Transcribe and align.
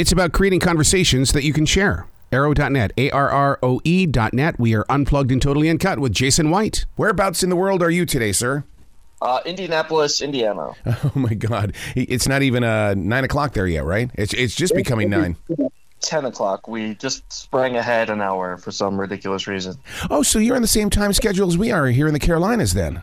It's 0.00 0.12
about 0.12 0.32
creating 0.32 0.60
conversations 0.60 1.32
that 1.32 1.44
you 1.44 1.52
can 1.52 1.66
share. 1.66 2.06
Arroe.net, 2.32 2.92
A 2.96 3.10
R 3.10 3.28
R 3.28 3.58
O 3.62 3.82
E.net. 3.84 4.58
We 4.58 4.74
are 4.74 4.86
unplugged 4.88 5.30
and 5.30 5.42
totally 5.42 5.68
uncut 5.68 5.98
with 5.98 6.14
Jason 6.14 6.48
White. 6.48 6.86
Whereabouts 6.96 7.42
in 7.42 7.50
the 7.50 7.56
world 7.56 7.82
are 7.82 7.90
you 7.90 8.06
today, 8.06 8.32
sir? 8.32 8.64
Uh, 9.20 9.40
Indianapolis, 9.44 10.22
Indiana. 10.22 10.70
Oh 11.04 11.12
my 11.14 11.34
God! 11.34 11.74
It's 11.94 12.26
not 12.26 12.40
even 12.40 12.64
uh, 12.64 12.94
nine 12.94 13.24
o'clock 13.24 13.52
there 13.52 13.66
yet, 13.66 13.84
right? 13.84 14.10
It's 14.14 14.32
it's 14.32 14.54
just 14.54 14.74
becoming 14.74 15.10
nine. 15.10 15.36
10 16.00 16.24
o'clock. 16.24 16.66
We 16.66 16.94
just 16.94 17.30
sprang 17.30 17.76
ahead 17.76 18.08
an 18.08 18.22
hour 18.22 18.56
for 18.56 18.70
some 18.72 18.98
ridiculous 18.98 19.46
reason. 19.46 19.74
Oh, 20.08 20.22
so 20.22 20.38
you're 20.38 20.56
on 20.56 20.62
the 20.62 20.68
same 20.68 20.88
time 20.88 21.12
schedule 21.12 21.46
as 21.46 21.58
we 21.58 21.72
are 21.72 21.88
here 21.88 22.06
in 22.06 22.14
the 22.14 22.18
Carolinas, 22.18 22.72
then? 22.72 23.02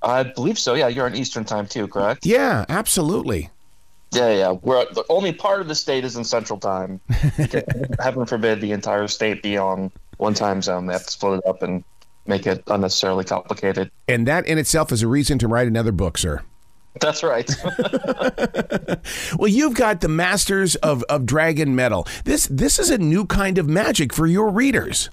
I 0.00 0.22
believe 0.22 0.56
so. 0.56 0.74
Yeah, 0.74 0.86
you're 0.86 1.06
on 1.06 1.16
Eastern 1.16 1.44
time 1.44 1.66
too, 1.66 1.88
correct? 1.88 2.24
Yeah, 2.24 2.64
absolutely. 2.68 3.50
Yeah, 4.12 4.32
yeah. 4.32 4.52
We're 4.52 4.84
the 4.92 5.04
only 5.08 5.32
part 5.32 5.60
of 5.60 5.68
the 5.68 5.74
state 5.74 6.04
is 6.04 6.16
in 6.16 6.24
Central 6.24 6.58
Time. 6.58 7.00
Heaven 8.00 8.26
forbid 8.26 8.60
the 8.60 8.72
entire 8.72 9.08
state 9.08 9.42
be 9.42 9.56
on 9.56 9.90
one 10.16 10.34
time 10.34 10.62
zone. 10.62 10.86
They 10.86 10.92
have 10.92 11.04
to 11.04 11.10
split 11.10 11.40
it 11.40 11.46
up 11.46 11.62
and 11.62 11.84
make 12.26 12.46
it 12.46 12.62
unnecessarily 12.66 13.24
complicated. 13.24 13.90
And 14.08 14.26
that 14.26 14.46
in 14.46 14.58
itself 14.58 14.92
is 14.92 15.02
a 15.02 15.08
reason 15.08 15.38
to 15.38 15.48
write 15.48 15.68
another 15.68 15.92
book, 15.92 16.18
sir. 16.18 16.42
That's 17.00 17.22
right. 17.22 17.50
well, 19.38 19.48
you've 19.48 19.74
got 19.74 20.00
the 20.00 20.08
Masters 20.08 20.76
of, 20.76 21.02
of 21.04 21.26
Dragon 21.26 21.74
Metal. 21.74 22.06
This 22.24 22.46
this 22.50 22.78
is 22.78 22.90
a 22.90 22.98
new 22.98 23.26
kind 23.26 23.58
of 23.58 23.68
magic 23.68 24.12
for 24.12 24.26
your 24.26 24.50
readers. 24.50 25.10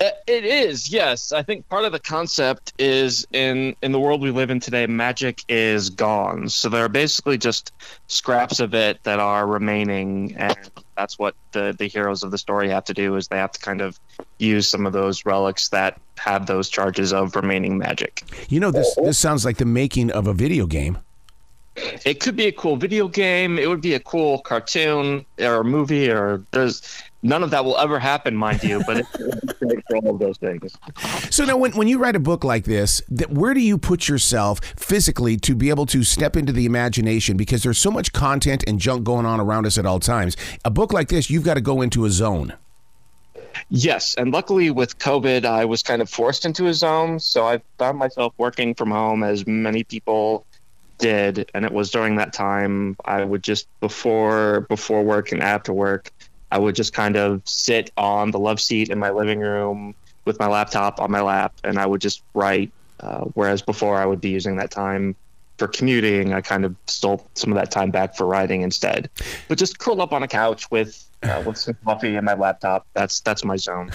Uh, 0.00 0.10
it 0.26 0.44
is, 0.44 0.90
yes. 0.90 1.32
I 1.32 1.42
think 1.42 1.68
part 1.68 1.84
of 1.84 1.92
the 1.92 1.98
concept 1.98 2.72
is 2.78 3.26
in 3.32 3.74
in 3.82 3.92
the 3.92 4.00
world 4.00 4.20
we 4.20 4.30
live 4.30 4.50
in 4.50 4.60
today, 4.60 4.86
magic 4.86 5.44
is 5.48 5.90
gone. 5.90 6.48
So 6.48 6.68
there 6.68 6.84
are 6.84 6.88
basically 6.88 7.38
just 7.38 7.72
scraps 8.08 8.60
of 8.60 8.74
it 8.74 9.02
that 9.04 9.18
are 9.18 9.46
remaining, 9.46 10.34
and 10.36 10.56
that's 10.96 11.18
what 11.18 11.34
the 11.52 11.74
the 11.78 11.86
heroes 11.86 12.22
of 12.22 12.30
the 12.30 12.38
story 12.38 12.68
have 12.68 12.84
to 12.84 12.94
do. 12.94 13.16
Is 13.16 13.28
they 13.28 13.38
have 13.38 13.52
to 13.52 13.60
kind 13.60 13.80
of 13.80 13.98
use 14.38 14.68
some 14.68 14.86
of 14.86 14.92
those 14.92 15.24
relics 15.24 15.68
that 15.68 16.00
have 16.18 16.46
those 16.46 16.68
charges 16.68 17.12
of 17.12 17.34
remaining 17.36 17.78
magic. 17.78 18.24
You 18.48 18.60
know, 18.60 18.70
this 18.70 18.94
this 18.96 19.18
sounds 19.18 19.44
like 19.44 19.56
the 19.58 19.64
making 19.64 20.10
of 20.10 20.26
a 20.26 20.34
video 20.34 20.66
game. 20.66 20.98
It 22.04 22.20
could 22.20 22.36
be 22.36 22.46
a 22.46 22.52
cool 22.52 22.76
video 22.76 23.08
game. 23.08 23.58
It 23.58 23.66
would 23.68 23.80
be 23.80 23.94
a 23.94 24.00
cool 24.00 24.40
cartoon 24.40 25.24
or 25.40 25.64
movie, 25.64 26.10
or 26.10 26.42
there's 26.50 26.82
none 27.22 27.42
of 27.42 27.50
that 27.50 27.64
will 27.64 27.78
ever 27.78 27.98
happen, 27.98 28.36
mind 28.36 28.62
you. 28.62 28.82
But 28.86 28.98
it's 28.98 29.12
for 29.88 29.96
all 29.96 30.10
of 30.10 30.18
those 30.18 30.38
things. 30.38 30.76
So 31.30 31.44
now, 31.44 31.56
when 31.56 31.72
when 31.72 31.88
you 31.88 31.98
write 31.98 32.16
a 32.16 32.20
book 32.20 32.44
like 32.44 32.64
this, 32.64 33.02
that 33.08 33.30
where 33.30 33.54
do 33.54 33.60
you 33.60 33.78
put 33.78 34.08
yourself 34.08 34.60
physically 34.76 35.36
to 35.38 35.54
be 35.54 35.70
able 35.70 35.86
to 35.86 36.02
step 36.02 36.36
into 36.36 36.52
the 36.52 36.66
imagination? 36.66 37.36
Because 37.36 37.62
there's 37.62 37.78
so 37.78 37.90
much 37.90 38.12
content 38.12 38.64
and 38.66 38.78
junk 38.78 39.04
going 39.04 39.26
on 39.26 39.40
around 39.40 39.66
us 39.66 39.78
at 39.78 39.86
all 39.86 40.00
times. 40.00 40.36
A 40.64 40.70
book 40.70 40.92
like 40.92 41.08
this, 41.08 41.30
you've 41.30 41.44
got 41.44 41.54
to 41.54 41.60
go 41.60 41.80
into 41.80 42.04
a 42.04 42.10
zone. 42.10 42.54
Yes, 43.68 44.14
and 44.16 44.32
luckily 44.32 44.70
with 44.70 44.98
COVID, 44.98 45.44
I 45.44 45.64
was 45.64 45.82
kind 45.82 46.02
of 46.02 46.08
forced 46.08 46.44
into 46.44 46.66
a 46.66 46.74
zone, 46.74 47.20
so 47.20 47.46
I 47.46 47.60
found 47.78 47.98
myself 47.98 48.32
working 48.38 48.74
from 48.74 48.90
home, 48.90 49.22
as 49.22 49.46
many 49.46 49.84
people 49.84 50.46
did, 50.98 51.50
and 51.52 51.64
it 51.64 51.72
was 51.72 51.90
during 51.90 52.16
that 52.16 52.32
time 52.32 52.96
I 53.04 53.24
would 53.24 53.42
just 53.42 53.66
before 53.80 54.62
before 54.68 55.02
work 55.02 55.32
and 55.32 55.42
after 55.42 55.72
work, 55.72 56.10
I 56.52 56.58
would 56.58 56.74
just 56.74 56.92
kind 56.92 57.16
of 57.16 57.40
sit 57.46 57.90
on 57.96 58.30
the 58.30 58.38
love 58.38 58.60
seat 58.60 58.90
in 58.90 58.98
my 58.98 59.10
living 59.10 59.40
room 59.40 59.94
with 60.26 60.38
my 60.38 60.46
laptop 60.46 61.00
on 61.00 61.10
my 61.10 61.22
lap, 61.22 61.54
and 61.64 61.78
I 61.78 61.86
would 61.86 62.00
just 62.00 62.22
write. 62.34 62.70
Uh, 63.00 63.24
whereas 63.34 63.62
before, 63.62 63.96
I 63.96 64.04
would 64.04 64.20
be 64.20 64.28
using 64.28 64.56
that 64.56 64.70
time 64.70 65.16
for 65.56 65.66
commuting. 65.66 66.34
I 66.34 66.42
kind 66.42 66.66
of 66.66 66.76
stole 66.86 67.26
some 67.34 67.50
of 67.52 67.56
that 67.56 67.70
time 67.70 67.90
back 67.90 68.16
for 68.16 68.26
writing 68.26 68.60
instead. 68.60 69.08
But 69.48 69.56
just 69.56 69.78
curl 69.78 70.02
up 70.02 70.12
on 70.12 70.22
a 70.22 70.28
couch 70.28 70.70
with 70.70 71.04
uh, 71.22 71.42
with 71.46 71.56
some 71.56 71.74
coffee 71.84 72.16
and 72.16 72.26
my 72.26 72.34
laptop. 72.34 72.86
That's 72.92 73.20
that's 73.20 73.44
my 73.44 73.56
zone. 73.56 73.90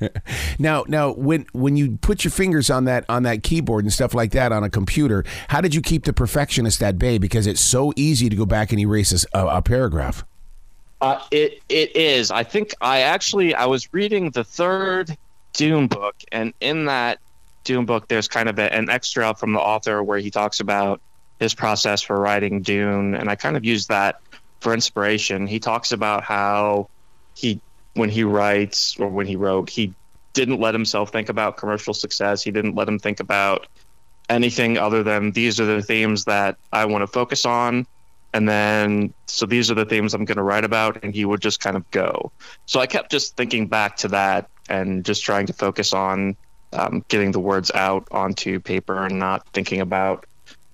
now, 0.60 0.84
now, 0.86 1.12
when 1.12 1.46
when 1.52 1.76
you 1.76 1.98
put 1.98 2.22
your 2.22 2.30
fingers 2.30 2.70
on 2.70 2.84
that 2.84 3.04
on 3.08 3.24
that 3.24 3.42
keyboard 3.42 3.84
and 3.84 3.92
stuff 3.92 4.14
like 4.14 4.30
that 4.30 4.52
on 4.52 4.62
a 4.62 4.70
computer, 4.70 5.24
how 5.48 5.60
did 5.60 5.74
you 5.74 5.82
keep 5.82 6.04
the 6.04 6.12
perfectionist 6.12 6.80
at 6.84 6.98
bay? 6.98 7.18
Because 7.18 7.48
it's 7.48 7.60
so 7.60 7.92
easy 7.96 8.28
to 8.28 8.36
go 8.36 8.46
back 8.46 8.70
and 8.70 8.80
erase 8.80 9.26
a, 9.34 9.46
a 9.46 9.60
paragraph. 9.60 10.24
Uh, 11.00 11.20
it 11.30 11.62
it 11.68 11.94
is. 11.94 12.30
I 12.30 12.42
think 12.42 12.74
I 12.80 13.00
actually 13.00 13.54
I 13.54 13.66
was 13.66 13.92
reading 13.92 14.30
the 14.30 14.44
third 14.44 15.16
Dune 15.52 15.88
book, 15.88 16.16
and 16.32 16.54
in 16.60 16.86
that 16.86 17.18
Dune 17.64 17.84
book, 17.84 18.08
there's 18.08 18.28
kind 18.28 18.48
of 18.48 18.58
a, 18.58 18.72
an 18.72 18.88
extra 18.88 19.34
from 19.34 19.52
the 19.52 19.60
author 19.60 20.02
where 20.02 20.18
he 20.18 20.30
talks 20.30 20.60
about 20.60 21.00
his 21.38 21.54
process 21.54 22.00
for 22.00 22.18
writing 22.18 22.62
Dune, 22.62 23.14
and 23.14 23.28
I 23.28 23.36
kind 23.36 23.56
of 23.56 23.64
used 23.64 23.88
that 23.88 24.20
for 24.60 24.72
inspiration. 24.72 25.46
He 25.46 25.58
talks 25.58 25.92
about 25.92 26.24
how 26.24 26.88
he, 27.34 27.60
when 27.94 28.08
he 28.08 28.24
writes 28.24 28.98
or 28.98 29.08
when 29.08 29.26
he 29.26 29.36
wrote, 29.36 29.68
he 29.68 29.92
didn't 30.32 30.60
let 30.60 30.74
himself 30.74 31.10
think 31.10 31.28
about 31.28 31.56
commercial 31.56 31.94
success. 31.94 32.42
He 32.42 32.50
didn't 32.50 32.74
let 32.74 32.88
him 32.88 32.98
think 32.98 33.20
about 33.20 33.66
anything 34.28 34.78
other 34.78 35.02
than 35.02 35.32
these 35.32 35.60
are 35.60 35.66
the 35.66 35.82
themes 35.82 36.24
that 36.24 36.56
I 36.72 36.86
want 36.86 37.02
to 37.02 37.06
focus 37.06 37.44
on. 37.44 37.86
And 38.36 38.46
then, 38.46 39.14
so 39.24 39.46
these 39.46 39.70
are 39.70 39.74
the 39.74 39.86
themes 39.86 40.12
I'm 40.12 40.26
going 40.26 40.36
to 40.36 40.42
write 40.42 40.64
about. 40.64 41.02
And 41.02 41.14
he 41.14 41.24
would 41.24 41.40
just 41.40 41.58
kind 41.58 41.74
of 41.74 41.90
go. 41.90 42.30
So 42.66 42.80
I 42.80 42.86
kept 42.86 43.10
just 43.10 43.34
thinking 43.34 43.66
back 43.66 43.96
to 43.98 44.08
that 44.08 44.50
and 44.68 45.06
just 45.06 45.24
trying 45.24 45.46
to 45.46 45.54
focus 45.54 45.94
on 45.94 46.36
um, 46.74 47.02
getting 47.08 47.32
the 47.32 47.40
words 47.40 47.70
out 47.74 48.06
onto 48.10 48.60
paper 48.60 49.06
and 49.06 49.18
not 49.18 49.48
thinking 49.54 49.80
about 49.80 50.26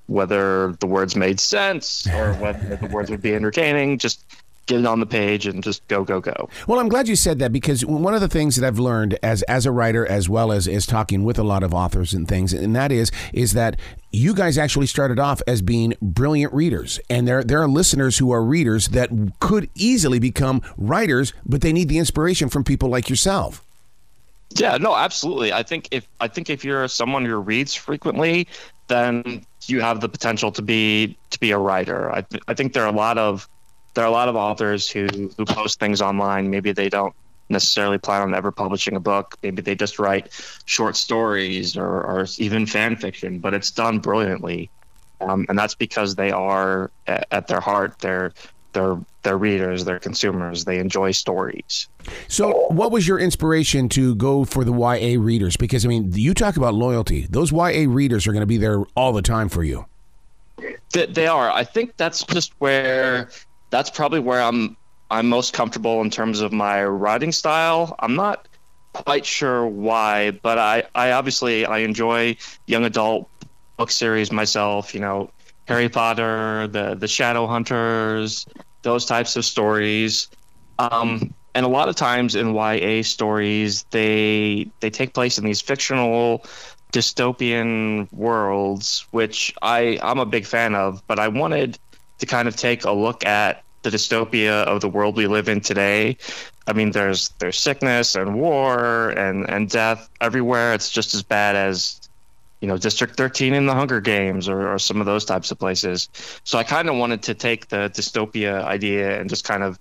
whether 0.08 0.72
the 0.80 0.88
words 0.88 1.14
made 1.14 1.38
sense 1.38 2.04
or 2.08 2.34
whether 2.34 2.74
the 2.74 2.88
words 2.88 3.12
would 3.12 3.22
be 3.22 3.32
entertaining. 3.32 3.96
Just 3.96 4.24
get 4.72 4.80
it 4.80 4.86
on 4.86 5.00
the 5.00 5.06
page 5.06 5.46
and 5.46 5.62
just 5.62 5.86
go 5.88 6.04
go 6.04 6.20
go. 6.20 6.48
Well 6.66 6.80
i'm 6.80 6.88
glad 6.88 7.08
you 7.08 7.16
said 7.16 7.38
that 7.40 7.52
because 7.52 7.84
one 7.84 8.14
of 8.14 8.20
the 8.20 8.28
things 8.28 8.56
that 8.56 8.66
i've 8.66 8.78
learned 8.78 9.18
as 9.22 9.42
as 9.44 9.66
a 9.66 9.70
writer 9.70 10.06
as 10.06 10.28
well 10.28 10.50
as 10.52 10.66
as 10.66 10.86
talking 10.86 11.24
with 11.24 11.38
a 11.38 11.42
lot 11.42 11.62
of 11.62 11.74
authors 11.74 12.14
and 12.14 12.26
things 12.26 12.52
and 12.52 12.74
that 12.74 12.90
is 12.90 13.10
is 13.32 13.52
that 13.52 13.78
you 14.12 14.34
guys 14.34 14.58
actually 14.58 14.86
started 14.86 15.18
off 15.18 15.40
as 15.46 15.62
being 15.62 15.94
brilliant 16.02 16.52
readers. 16.52 17.00
And 17.08 17.26
there 17.26 17.42
there 17.42 17.62
are 17.62 17.68
listeners 17.68 18.18
who 18.18 18.30
are 18.30 18.44
readers 18.44 18.88
that 18.88 19.10
could 19.40 19.70
easily 19.74 20.18
become 20.18 20.62
writers 20.76 21.32
but 21.46 21.60
they 21.60 21.72
need 21.72 21.88
the 21.88 21.98
inspiration 21.98 22.48
from 22.48 22.64
people 22.64 22.88
like 22.88 23.08
yourself. 23.08 23.64
Yeah 24.54 24.76
no 24.78 24.94
absolutely. 24.94 25.52
I 25.52 25.62
think 25.62 25.88
if 25.90 26.06
i 26.20 26.28
think 26.28 26.50
if 26.50 26.64
you're 26.64 26.86
someone 26.88 27.24
who 27.24 27.36
reads 27.36 27.74
frequently 27.74 28.48
then 28.88 29.44
you 29.66 29.80
have 29.80 30.00
the 30.00 30.08
potential 30.08 30.50
to 30.52 30.62
be 30.62 31.16
to 31.30 31.40
be 31.40 31.50
a 31.50 31.58
writer. 31.58 32.10
I, 32.10 32.22
th- 32.22 32.42
I 32.48 32.54
think 32.54 32.72
there 32.72 32.84
are 32.84 32.92
a 32.92 32.96
lot 32.96 33.16
of 33.16 33.48
there 33.94 34.04
are 34.04 34.08
a 34.08 34.12
lot 34.12 34.28
of 34.28 34.36
authors 34.36 34.88
who 34.88 35.06
who 35.36 35.44
post 35.44 35.80
things 35.80 36.00
online. 36.00 36.50
Maybe 36.50 36.72
they 36.72 36.88
don't 36.88 37.14
necessarily 37.48 37.98
plan 37.98 38.22
on 38.22 38.34
ever 38.34 38.50
publishing 38.50 38.96
a 38.96 39.00
book. 39.00 39.36
Maybe 39.42 39.62
they 39.62 39.74
just 39.74 39.98
write 39.98 40.28
short 40.64 40.96
stories 40.96 41.76
or, 41.76 42.02
or 42.02 42.26
even 42.38 42.66
fan 42.66 42.96
fiction, 42.96 43.38
but 43.38 43.54
it's 43.54 43.70
done 43.70 43.98
brilliantly. 43.98 44.70
Um, 45.20 45.46
and 45.48 45.58
that's 45.58 45.74
because 45.74 46.14
they 46.16 46.32
are 46.32 46.90
at, 47.06 47.26
at 47.30 47.46
their 47.46 47.60
heart 47.60 47.98
they're 48.00 48.32
they're 48.72 48.98
they're 49.22 49.38
readers, 49.38 49.84
they're 49.84 50.00
consumers, 50.00 50.64
they 50.64 50.78
enjoy 50.78 51.12
stories. 51.12 51.88
So, 52.26 52.66
what 52.68 52.90
was 52.90 53.06
your 53.06 53.18
inspiration 53.18 53.88
to 53.90 54.14
go 54.16 54.44
for 54.44 54.64
the 54.64 54.72
YA 54.72 55.20
readers? 55.20 55.56
Because 55.56 55.84
I 55.84 55.88
mean, 55.88 56.10
you 56.12 56.34
talk 56.34 56.56
about 56.56 56.74
loyalty; 56.74 57.26
those 57.30 57.52
YA 57.52 57.84
readers 57.86 58.26
are 58.26 58.32
going 58.32 58.42
to 58.42 58.46
be 58.46 58.56
there 58.56 58.82
all 58.96 59.12
the 59.12 59.22
time 59.22 59.48
for 59.48 59.62
you. 59.62 59.86
They, 60.92 61.06
they 61.06 61.26
are. 61.26 61.50
I 61.50 61.64
think 61.64 61.96
that's 61.96 62.24
just 62.24 62.52
where 62.58 63.28
that's 63.72 63.90
probably 63.90 64.20
where 64.20 64.40
I'm 64.40 64.76
I'm 65.10 65.28
most 65.28 65.52
comfortable 65.52 66.00
in 66.02 66.10
terms 66.10 66.40
of 66.40 66.52
my 66.52 66.84
writing 66.84 67.32
style. 67.32 67.96
I'm 67.98 68.14
not 68.14 68.46
quite 68.92 69.26
sure 69.26 69.66
why, 69.66 70.30
but 70.30 70.58
I, 70.58 70.84
I 70.94 71.12
obviously 71.12 71.66
I 71.66 71.78
enjoy 71.78 72.36
young 72.66 72.84
adult 72.84 73.28
book 73.76 73.90
series 73.90 74.30
myself. 74.30 74.94
You 74.94 75.00
know, 75.00 75.30
Harry 75.66 75.88
Potter, 75.88 76.68
the 76.68 76.94
the 76.94 77.08
Shadow 77.08 77.46
Hunters, 77.46 78.46
those 78.82 79.04
types 79.06 79.34
of 79.36 79.44
stories. 79.44 80.28
Um, 80.78 81.34
and 81.54 81.66
a 81.66 81.68
lot 81.68 81.88
of 81.88 81.96
times 81.96 82.34
in 82.34 82.54
YA 82.54 83.02
stories, 83.02 83.84
they 83.90 84.70
they 84.80 84.90
take 84.90 85.14
place 85.14 85.38
in 85.38 85.44
these 85.44 85.60
fictional 85.60 86.44
dystopian 86.92 88.12
worlds, 88.12 89.06
which 89.12 89.54
I 89.62 89.98
I'm 90.02 90.18
a 90.18 90.26
big 90.26 90.44
fan 90.44 90.74
of. 90.74 91.02
But 91.06 91.18
I 91.18 91.28
wanted 91.28 91.78
to 92.22 92.26
kind 92.26 92.46
of 92.46 92.54
take 92.54 92.84
a 92.84 92.92
look 92.92 93.26
at 93.26 93.64
the 93.82 93.90
dystopia 93.90 94.62
of 94.64 94.80
the 94.80 94.88
world 94.88 95.16
we 95.16 95.26
live 95.26 95.48
in 95.48 95.60
today. 95.60 96.16
I 96.68 96.72
mean, 96.72 96.92
there's 96.92 97.30
there's 97.40 97.58
sickness 97.58 98.14
and 98.14 98.36
war 98.36 99.10
and 99.10 99.50
and 99.50 99.68
death 99.68 100.08
everywhere. 100.20 100.72
It's 100.72 100.88
just 100.88 101.14
as 101.14 101.24
bad 101.24 101.56
as 101.56 102.00
you 102.60 102.68
know 102.68 102.78
district 102.78 103.16
13 103.16 103.54
in 103.54 103.66
the 103.66 103.74
hunger 103.74 104.00
games 104.00 104.48
or, 104.48 104.72
or 104.72 104.78
some 104.78 105.00
of 105.00 105.06
those 105.06 105.24
types 105.24 105.50
of 105.50 105.58
places 105.58 106.08
so 106.44 106.58
i 106.58 106.62
kind 106.62 106.88
of 106.88 106.94
wanted 106.94 107.20
to 107.20 107.34
take 107.34 107.66
the 107.66 107.90
dystopia 107.92 108.62
idea 108.62 109.20
and 109.20 109.28
just 109.28 109.42
kind 109.42 109.64
of 109.64 109.80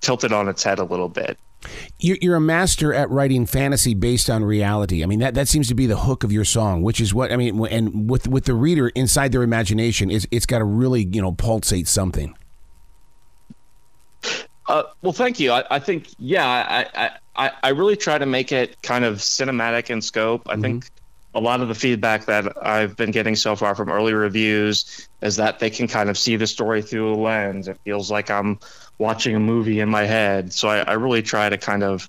tilt 0.00 0.24
it 0.24 0.32
on 0.32 0.48
its 0.48 0.64
head 0.64 0.80
a 0.80 0.84
little 0.84 1.08
bit 1.08 1.38
you're 1.98 2.36
a 2.36 2.40
master 2.40 2.94
at 2.94 3.10
writing 3.10 3.46
fantasy 3.46 3.94
based 3.94 4.30
on 4.30 4.44
reality. 4.44 5.02
I 5.02 5.06
mean, 5.06 5.18
that, 5.18 5.34
that 5.34 5.48
seems 5.48 5.68
to 5.68 5.74
be 5.74 5.86
the 5.86 5.96
hook 5.96 6.24
of 6.24 6.32
your 6.32 6.44
song, 6.44 6.82
which 6.82 7.00
is 7.00 7.12
what 7.12 7.32
I 7.32 7.36
mean. 7.36 7.66
And 7.66 8.08
with 8.08 8.28
with 8.28 8.44
the 8.44 8.54
reader 8.54 8.88
inside 8.90 9.32
their 9.32 9.42
imagination, 9.42 10.10
it's, 10.10 10.26
it's 10.30 10.46
got 10.46 10.58
to 10.58 10.64
really 10.64 11.04
you 11.04 11.20
know 11.20 11.32
pulsate 11.32 11.88
something. 11.88 12.36
Uh, 14.68 14.82
well, 15.00 15.14
thank 15.14 15.40
you. 15.40 15.50
I, 15.50 15.64
I 15.70 15.78
think, 15.78 16.08
yeah, 16.18 16.46
I, 16.94 17.10
I, 17.36 17.52
I 17.62 17.68
really 17.70 17.96
try 17.96 18.18
to 18.18 18.26
make 18.26 18.52
it 18.52 18.80
kind 18.82 19.02
of 19.02 19.16
cinematic 19.16 19.88
in 19.88 20.02
scope. 20.02 20.42
I 20.46 20.52
mm-hmm. 20.52 20.62
think 20.62 20.90
a 21.38 21.40
lot 21.40 21.60
of 21.60 21.68
the 21.68 21.74
feedback 21.74 22.26
that 22.26 22.66
I've 22.66 22.96
been 22.96 23.12
getting 23.12 23.36
so 23.36 23.54
far 23.54 23.76
from 23.76 23.90
early 23.90 24.12
reviews 24.12 25.08
is 25.22 25.36
that 25.36 25.60
they 25.60 25.70
can 25.70 25.86
kind 25.86 26.10
of 26.10 26.18
see 26.18 26.34
the 26.34 26.48
story 26.48 26.82
through 26.82 27.14
a 27.14 27.16
lens. 27.16 27.68
It 27.68 27.78
feels 27.84 28.10
like 28.10 28.28
I'm 28.28 28.58
watching 28.98 29.36
a 29.36 29.40
movie 29.40 29.78
in 29.78 29.88
my 29.88 30.02
head. 30.02 30.52
So 30.52 30.68
I, 30.68 30.78
I 30.80 30.92
really 30.94 31.22
try 31.22 31.48
to 31.48 31.56
kind 31.56 31.84
of 31.84 32.08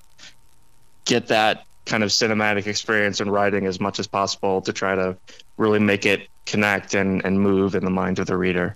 get 1.05 1.27
that 1.27 1.65
kind 1.85 2.01
of 2.01 2.09
cinematic 2.09 2.65
experience 2.65 3.21
in 3.21 3.29
writing 3.29 3.67
as 3.67 3.79
much 3.79 3.99
as 3.99 4.07
possible 4.07 4.61
to 4.61 4.73
try 4.73 4.95
to 4.95 5.15
really 5.57 5.79
make 5.79 6.07
it 6.07 6.27
connect 6.47 6.95
and, 6.95 7.23
and 7.23 7.39
move 7.39 7.75
in 7.75 7.85
the 7.85 7.91
mind 7.91 8.17
of 8.17 8.25
the 8.25 8.35
reader. 8.35 8.75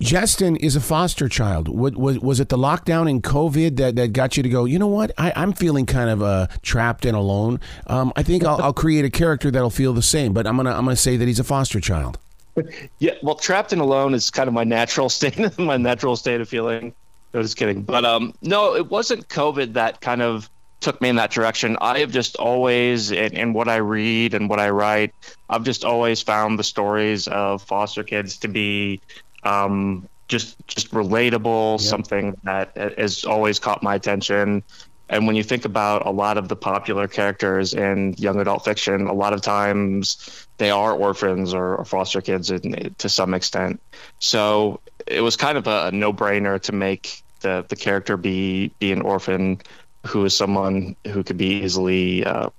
Jestin 0.00 0.56
is 0.58 0.76
a 0.76 0.80
foster 0.80 1.28
child. 1.28 1.68
Was, 1.68 1.94
was, 1.94 2.18
was 2.20 2.40
it 2.40 2.48
the 2.48 2.56
lockdown 2.56 3.10
and 3.10 3.22
COVID 3.22 3.76
that, 3.76 3.96
that 3.96 4.12
got 4.12 4.36
you 4.36 4.42
to 4.44 4.48
go, 4.48 4.64
you 4.64 4.78
know 4.78 4.86
what? 4.86 5.10
I, 5.18 5.32
I'm 5.34 5.52
feeling 5.52 5.86
kind 5.86 6.08
of 6.08 6.22
uh, 6.22 6.46
trapped 6.62 7.04
and 7.04 7.16
alone. 7.16 7.60
Um, 7.88 8.12
I 8.14 8.22
think 8.22 8.44
I'll, 8.44 8.62
I'll 8.62 8.72
create 8.72 9.04
a 9.04 9.10
character 9.10 9.50
that'll 9.50 9.70
feel 9.70 9.92
the 9.92 10.02
same, 10.02 10.32
but 10.32 10.46
I'm 10.46 10.56
going 10.56 10.66
to 10.66 10.72
I'm 10.72 10.84
gonna 10.84 10.96
say 10.96 11.16
that 11.16 11.26
he's 11.26 11.40
a 11.40 11.44
foster 11.44 11.80
child. 11.80 12.18
Yeah, 12.98 13.12
well, 13.22 13.36
trapped 13.36 13.72
and 13.72 13.80
alone 13.80 14.14
is 14.14 14.32
kind 14.32 14.48
of 14.48 14.54
my 14.54 14.64
natural 14.64 15.08
state, 15.08 15.56
my 15.60 15.76
natural 15.76 16.16
state 16.16 16.40
of 16.40 16.48
feeling. 16.48 16.92
No, 17.32 17.40
just 17.40 17.56
kidding. 17.56 17.82
But 17.82 18.04
um, 18.04 18.34
no, 18.42 18.74
it 18.74 18.90
wasn't 18.90 19.28
COVID 19.28 19.74
that 19.74 20.00
kind 20.00 20.22
of 20.22 20.50
took 20.80 21.00
me 21.00 21.08
in 21.08 21.16
that 21.16 21.30
direction. 21.30 21.76
I 21.80 22.00
have 22.00 22.10
just 22.10 22.36
always, 22.36 23.12
in, 23.12 23.36
in, 23.36 23.52
what 23.52 23.68
I 23.68 23.76
read 23.76 24.34
and 24.34 24.48
what 24.48 24.58
I 24.58 24.70
write, 24.70 25.14
I've 25.48 25.62
just 25.62 25.84
always 25.84 26.20
found 26.20 26.58
the 26.58 26.64
stories 26.64 27.28
of 27.28 27.62
foster 27.62 28.02
kids 28.02 28.38
to 28.38 28.48
be 28.48 29.00
um, 29.42 30.08
just 30.28 30.56
just 30.66 30.90
relatable, 30.90 31.72
yep. 31.72 31.80
something 31.80 32.36
that 32.44 32.76
has 32.98 33.24
always 33.24 33.58
caught 33.58 33.82
my 33.82 33.94
attention. 33.94 34.62
And 35.10 35.26
when 35.26 35.36
you 35.36 35.42
think 35.42 35.64
about 35.64 36.06
a 36.06 36.10
lot 36.10 36.36
of 36.36 36.48
the 36.48 36.56
popular 36.56 37.08
characters 37.08 37.72
in 37.72 38.14
young 38.18 38.38
adult 38.40 38.64
fiction, 38.64 39.06
a 39.06 39.14
lot 39.14 39.32
of 39.32 39.40
times 39.40 40.46
they 40.58 40.70
are 40.70 40.92
orphans 40.92 41.54
or, 41.54 41.76
or 41.76 41.84
foster 41.86 42.20
kids 42.20 42.50
in, 42.50 42.94
to 42.98 43.08
some 43.08 43.32
extent. 43.32 43.80
So 44.18 44.80
it 45.06 45.22
was 45.22 45.34
kind 45.34 45.56
of 45.56 45.66
a, 45.66 45.86
a 45.86 45.92
no-brainer 45.92 46.60
to 46.62 46.72
make 46.72 47.22
the 47.40 47.64
the 47.68 47.76
character 47.76 48.16
be 48.16 48.68
be 48.78 48.92
an 48.92 49.00
orphan 49.00 49.60
who 50.06 50.24
is 50.24 50.36
someone 50.36 50.94
who 51.06 51.22
could 51.22 51.38
be 51.38 51.62
easily. 51.62 52.24
Uh, 52.24 52.50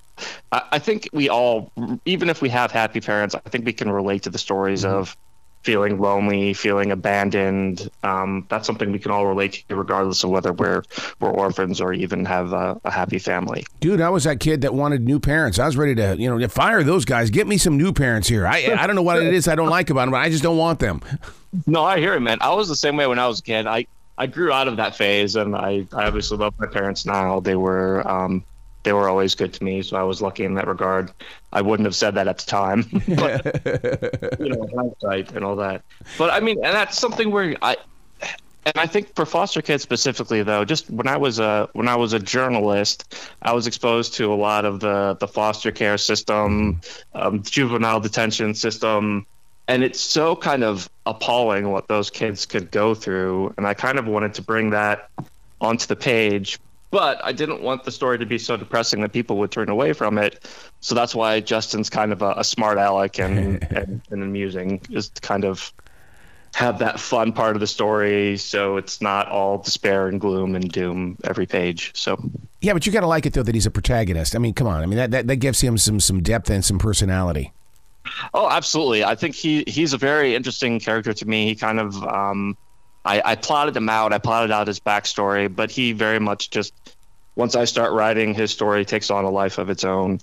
I, 0.51 0.61
I, 0.73 0.79
think 0.79 1.07
we 1.13 1.29
all, 1.29 1.71
even 2.05 2.29
if 2.29 2.41
we 2.41 2.49
have 2.49 2.71
happy 2.71 2.99
parents, 2.99 3.35
I 3.35 3.49
think 3.49 3.65
we 3.65 3.73
can 3.73 3.89
relate 3.89 4.23
to 4.23 4.29
the 4.29 4.37
stories 4.37 4.83
mm-hmm. 4.83 4.95
of 4.95 5.17
feeling 5.63 5.99
lonely, 5.99 6.53
feeling 6.53 6.91
abandoned. 6.91 7.89
Um, 8.03 8.45
that's 8.49 8.65
something 8.65 8.91
we 8.91 8.99
can 8.99 9.11
all 9.11 9.25
relate 9.25 9.63
to, 9.67 9.75
regardless 9.75 10.23
of 10.23 10.29
whether 10.29 10.53
we're 10.53 10.83
we're 11.19 11.31
orphans 11.31 11.81
or 11.81 11.93
even 11.93 12.25
have 12.25 12.53
a, 12.53 12.79
a, 12.83 12.91
happy 12.91 13.19
family. 13.19 13.65
Dude, 13.79 14.01
I 14.01 14.09
was 14.09 14.23
that 14.23 14.39
kid 14.39 14.61
that 14.61 14.73
wanted 14.73 15.01
new 15.01 15.19
parents. 15.19 15.59
I 15.59 15.65
was 15.65 15.77
ready 15.77 15.95
to, 15.95 16.15
you 16.17 16.29
know, 16.29 16.47
fire 16.47 16.83
those 16.83 17.05
guys. 17.05 17.29
Get 17.29 17.47
me 17.47 17.57
some 17.57 17.77
new 17.77 17.93
parents 17.93 18.27
here. 18.27 18.47
I 18.47 18.75
I 18.77 18.87
don't 18.87 18.95
know 18.95 19.01
what 19.01 19.21
it 19.21 19.33
is 19.33 19.47
I 19.47 19.55
don't 19.55 19.69
like 19.69 19.89
about 19.89 20.01
them, 20.01 20.11
but 20.11 20.21
I 20.21 20.29
just 20.29 20.43
don't 20.43 20.57
want 20.57 20.79
them. 20.79 21.01
No, 21.65 21.83
I 21.83 21.97
hear 21.97 22.13
it, 22.13 22.19
man. 22.19 22.37
I 22.41 22.53
was 22.53 22.67
the 22.67 22.75
same 22.75 22.95
way 22.95 23.07
when 23.07 23.17
I 23.17 23.25
was 23.25 23.39
a 23.39 23.41
kid. 23.41 23.65
I 23.65 23.87
I 24.19 24.27
grew 24.27 24.51
out 24.51 24.67
of 24.67 24.77
that 24.77 24.95
phase, 24.95 25.35
and 25.35 25.55
I, 25.55 25.87
I 25.93 26.05
obviously 26.05 26.37
love 26.37 26.53
my 26.59 26.67
parents 26.67 27.07
now. 27.07 27.39
They 27.39 27.55
were 27.55 28.07
um, 28.07 28.43
they 28.83 28.93
were 28.93 29.09
always 29.09 29.35
good 29.35 29.53
to 29.53 29.63
me, 29.63 29.81
so 29.81 29.97
I 29.97 30.03
was 30.03 30.21
lucky 30.21 30.45
in 30.45 30.53
that 30.55 30.67
regard. 30.67 31.11
I 31.51 31.61
wouldn't 31.61 31.85
have 31.85 31.95
said 31.95 32.15
that 32.15 32.27
at 32.27 32.37
the 32.39 32.45
time, 32.45 32.83
but 33.15 34.39
you 34.39 34.49
know, 34.49 34.67
hindsight 34.75 35.33
and 35.33 35.43
all 35.43 35.55
that. 35.57 35.83
But 36.17 36.31
I 36.31 36.39
mean, 36.39 36.57
and 36.63 36.73
that's 36.73 36.97
something 36.97 37.31
where 37.31 37.55
I 37.61 37.77
and 38.65 38.77
I 38.77 38.87
think 38.87 39.15
for 39.15 39.25
foster 39.25 39.61
kids 39.61 39.83
specifically, 39.83 40.43
though, 40.43 40.65
just 40.65 40.89
when 40.89 41.07
I 41.07 41.17
was 41.17 41.39
a 41.39 41.69
when 41.73 41.87
I 41.87 41.95
was 41.95 42.13
a 42.13 42.19
journalist, 42.19 43.15
I 43.41 43.53
was 43.53 43.67
exposed 43.67 44.13
to 44.15 44.31
a 44.31 44.35
lot 44.35 44.65
of 44.65 44.79
the 44.79 45.17
the 45.19 45.27
foster 45.27 45.71
care 45.71 45.97
system, 45.97 46.81
um, 47.13 47.43
juvenile 47.43 47.99
detention 47.99 48.53
system, 48.53 49.25
and 49.69 49.83
it's 49.83 50.01
so 50.01 50.35
kind 50.35 50.63
of 50.63 50.89
appalling 51.05 51.69
what 51.69 51.87
those 51.87 52.09
kids 52.09 52.45
could 52.45 52.71
go 52.71 52.93
through 52.93 53.53
and 53.55 53.65
i 53.65 53.73
kind 53.73 53.97
of 53.97 54.07
wanted 54.07 54.33
to 54.33 54.41
bring 54.41 54.71
that 54.71 55.09
onto 55.61 55.85
the 55.85 55.95
page 55.95 56.59
but 56.91 57.23
i 57.23 57.31
didn't 57.31 57.61
want 57.61 57.83
the 57.83 57.91
story 57.91 58.17
to 58.17 58.25
be 58.25 58.37
so 58.37 58.57
depressing 58.57 59.01
that 59.01 59.11
people 59.11 59.37
would 59.37 59.51
turn 59.51 59.69
away 59.69 59.93
from 59.93 60.17
it. 60.17 60.47
So 60.81 60.95
that's 60.95 61.13
why 61.13 61.39
jestin's 61.39 61.89
kind 61.89 62.11
of 62.11 62.21
a, 62.21 62.33
a 62.37 62.43
smart 62.43 62.77
aleck 62.77 63.19
and, 63.19 63.63
and, 63.71 64.01
and 64.09 64.23
amusing 64.23 64.81
is 64.89 65.09
to 65.09 65.21
kind 65.21 65.45
of 65.45 65.73
have 66.55 66.79
that 66.79 66.99
fun 66.99 67.31
part 67.31 67.55
of 67.55 67.59
the 67.59 67.67
story 67.67 68.35
so 68.37 68.77
it's 68.77 69.01
not 69.01 69.27
all 69.27 69.59
despair 69.59 70.07
and 70.07 70.19
gloom 70.19 70.55
and 70.55 70.71
doom 70.71 71.15
every 71.23 71.45
page. 71.45 71.91
So 71.95 72.17
yeah 72.61 72.73
but 72.73 72.85
you 72.85 72.91
got 72.91 73.01
to 73.01 73.07
like 73.07 73.25
it 73.25 73.33
though 73.33 73.43
that 73.43 73.55
he's 73.55 73.65
a 73.65 73.71
protagonist. 73.71 74.35
I 74.35 74.39
mean 74.39 74.53
come 74.53 74.67
on. 74.67 74.81
I 74.81 74.85
mean 74.85 74.97
that, 74.97 75.11
that, 75.11 75.27
that 75.27 75.35
gives 75.37 75.61
him 75.61 75.77
some 75.77 75.99
some 75.99 76.21
depth 76.21 76.49
and 76.49 76.63
some 76.63 76.79
personality. 76.79 77.53
Oh, 78.33 78.49
absolutely. 78.49 79.03
I 79.03 79.15
think 79.15 79.35
he 79.35 79.63
he's 79.67 79.93
a 79.93 79.97
very 79.97 80.35
interesting 80.35 80.79
character 80.79 81.13
to 81.13 81.25
me. 81.27 81.45
He 81.45 81.55
kind 81.55 81.79
of 81.79 82.01
um, 82.03 82.57
I, 83.09 83.31
I 83.31 83.35
plotted 83.35 83.75
him 83.75 83.89
out. 83.89 84.13
I 84.13 84.19
plotted 84.19 84.51
out 84.51 84.67
his 84.67 84.79
backstory, 84.79 85.53
but 85.53 85.71
he 85.71 85.93
very 85.93 86.19
much 86.19 86.51
just 86.51 86.73
once 87.35 87.55
I 87.55 87.65
start 87.65 87.91
writing, 87.91 88.35
his 88.35 88.51
story 88.51 88.85
takes 88.85 89.09
on 89.09 89.25
a 89.25 89.31
life 89.31 89.57
of 89.57 89.71
its 89.71 89.83
own. 89.83 90.19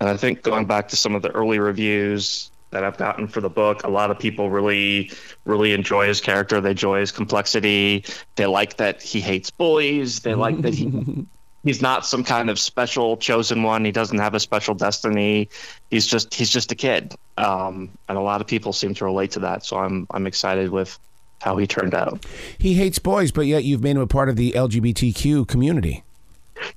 And 0.00 0.08
I 0.08 0.16
think 0.16 0.42
going 0.42 0.66
back 0.66 0.88
to 0.88 0.96
some 0.96 1.14
of 1.14 1.22
the 1.22 1.30
early 1.30 1.60
reviews 1.60 2.50
that 2.70 2.82
I've 2.82 2.96
gotten 2.96 3.28
for 3.28 3.40
the 3.40 3.48
book, 3.48 3.84
a 3.84 3.88
lot 3.88 4.10
of 4.10 4.18
people 4.18 4.50
really, 4.50 5.12
really 5.44 5.72
enjoy 5.72 6.08
his 6.08 6.20
character. 6.20 6.60
They 6.60 6.72
enjoy 6.72 6.98
his 6.98 7.12
complexity. 7.12 8.04
They 8.34 8.46
like 8.46 8.78
that 8.78 9.00
he 9.00 9.20
hates 9.20 9.50
bullies. 9.50 10.20
They 10.20 10.34
like 10.34 10.60
that 10.62 10.74
he 10.74 11.26
he's 11.62 11.80
not 11.80 12.04
some 12.04 12.24
kind 12.24 12.50
of 12.50 12.58
special 12.58 13.16
chosen 13.16 13.62
one. 13.62 13.84
He 13.84 13.92
doesn't 13.92 14.18
have 14.18 14.34
a 14.34 14.40
special 14.40 14.74
destiny. 14.74 15.50
He's 15.88 16.08
just 16.08 16.34
he's 16.34 16.50
just 16.50 16.72
a 16.72 16.74
kid, 16.74 17.14
um, 17.38 17.90
and 18.08 18.18
a 18.18 18.20
lot 18.20 18.40
of 18.40 18.48
people 18.48 18.72
seem 18.72 18.92
to 18.94 19.04
relate 19.04 19.30
to 19.32 19.40
that. 19.40 19.64
So 19.64 19.76
I'm 19.76 20.08
I'm 20.10 20.26
excited 20.26 20.70
with 20.70 20.98
how 21.44 21.56
he 21.58 21.66
turned 21.66 21.94
out. 21.94 22.24
He 22.58 22.74
hates 22.74 22.98
boys, 22.98 23.30
but 23.30 23.42
yet 23.42 23.64
you've 23.64 23.82
made 23.82 23.96
him 23.96 24.02
a 24.02 24.06
part 24.06 24.30
of 24.30 24.36
the 24.36 24.52
LGBTQ 24.52 25.46
community. 25.46 26.02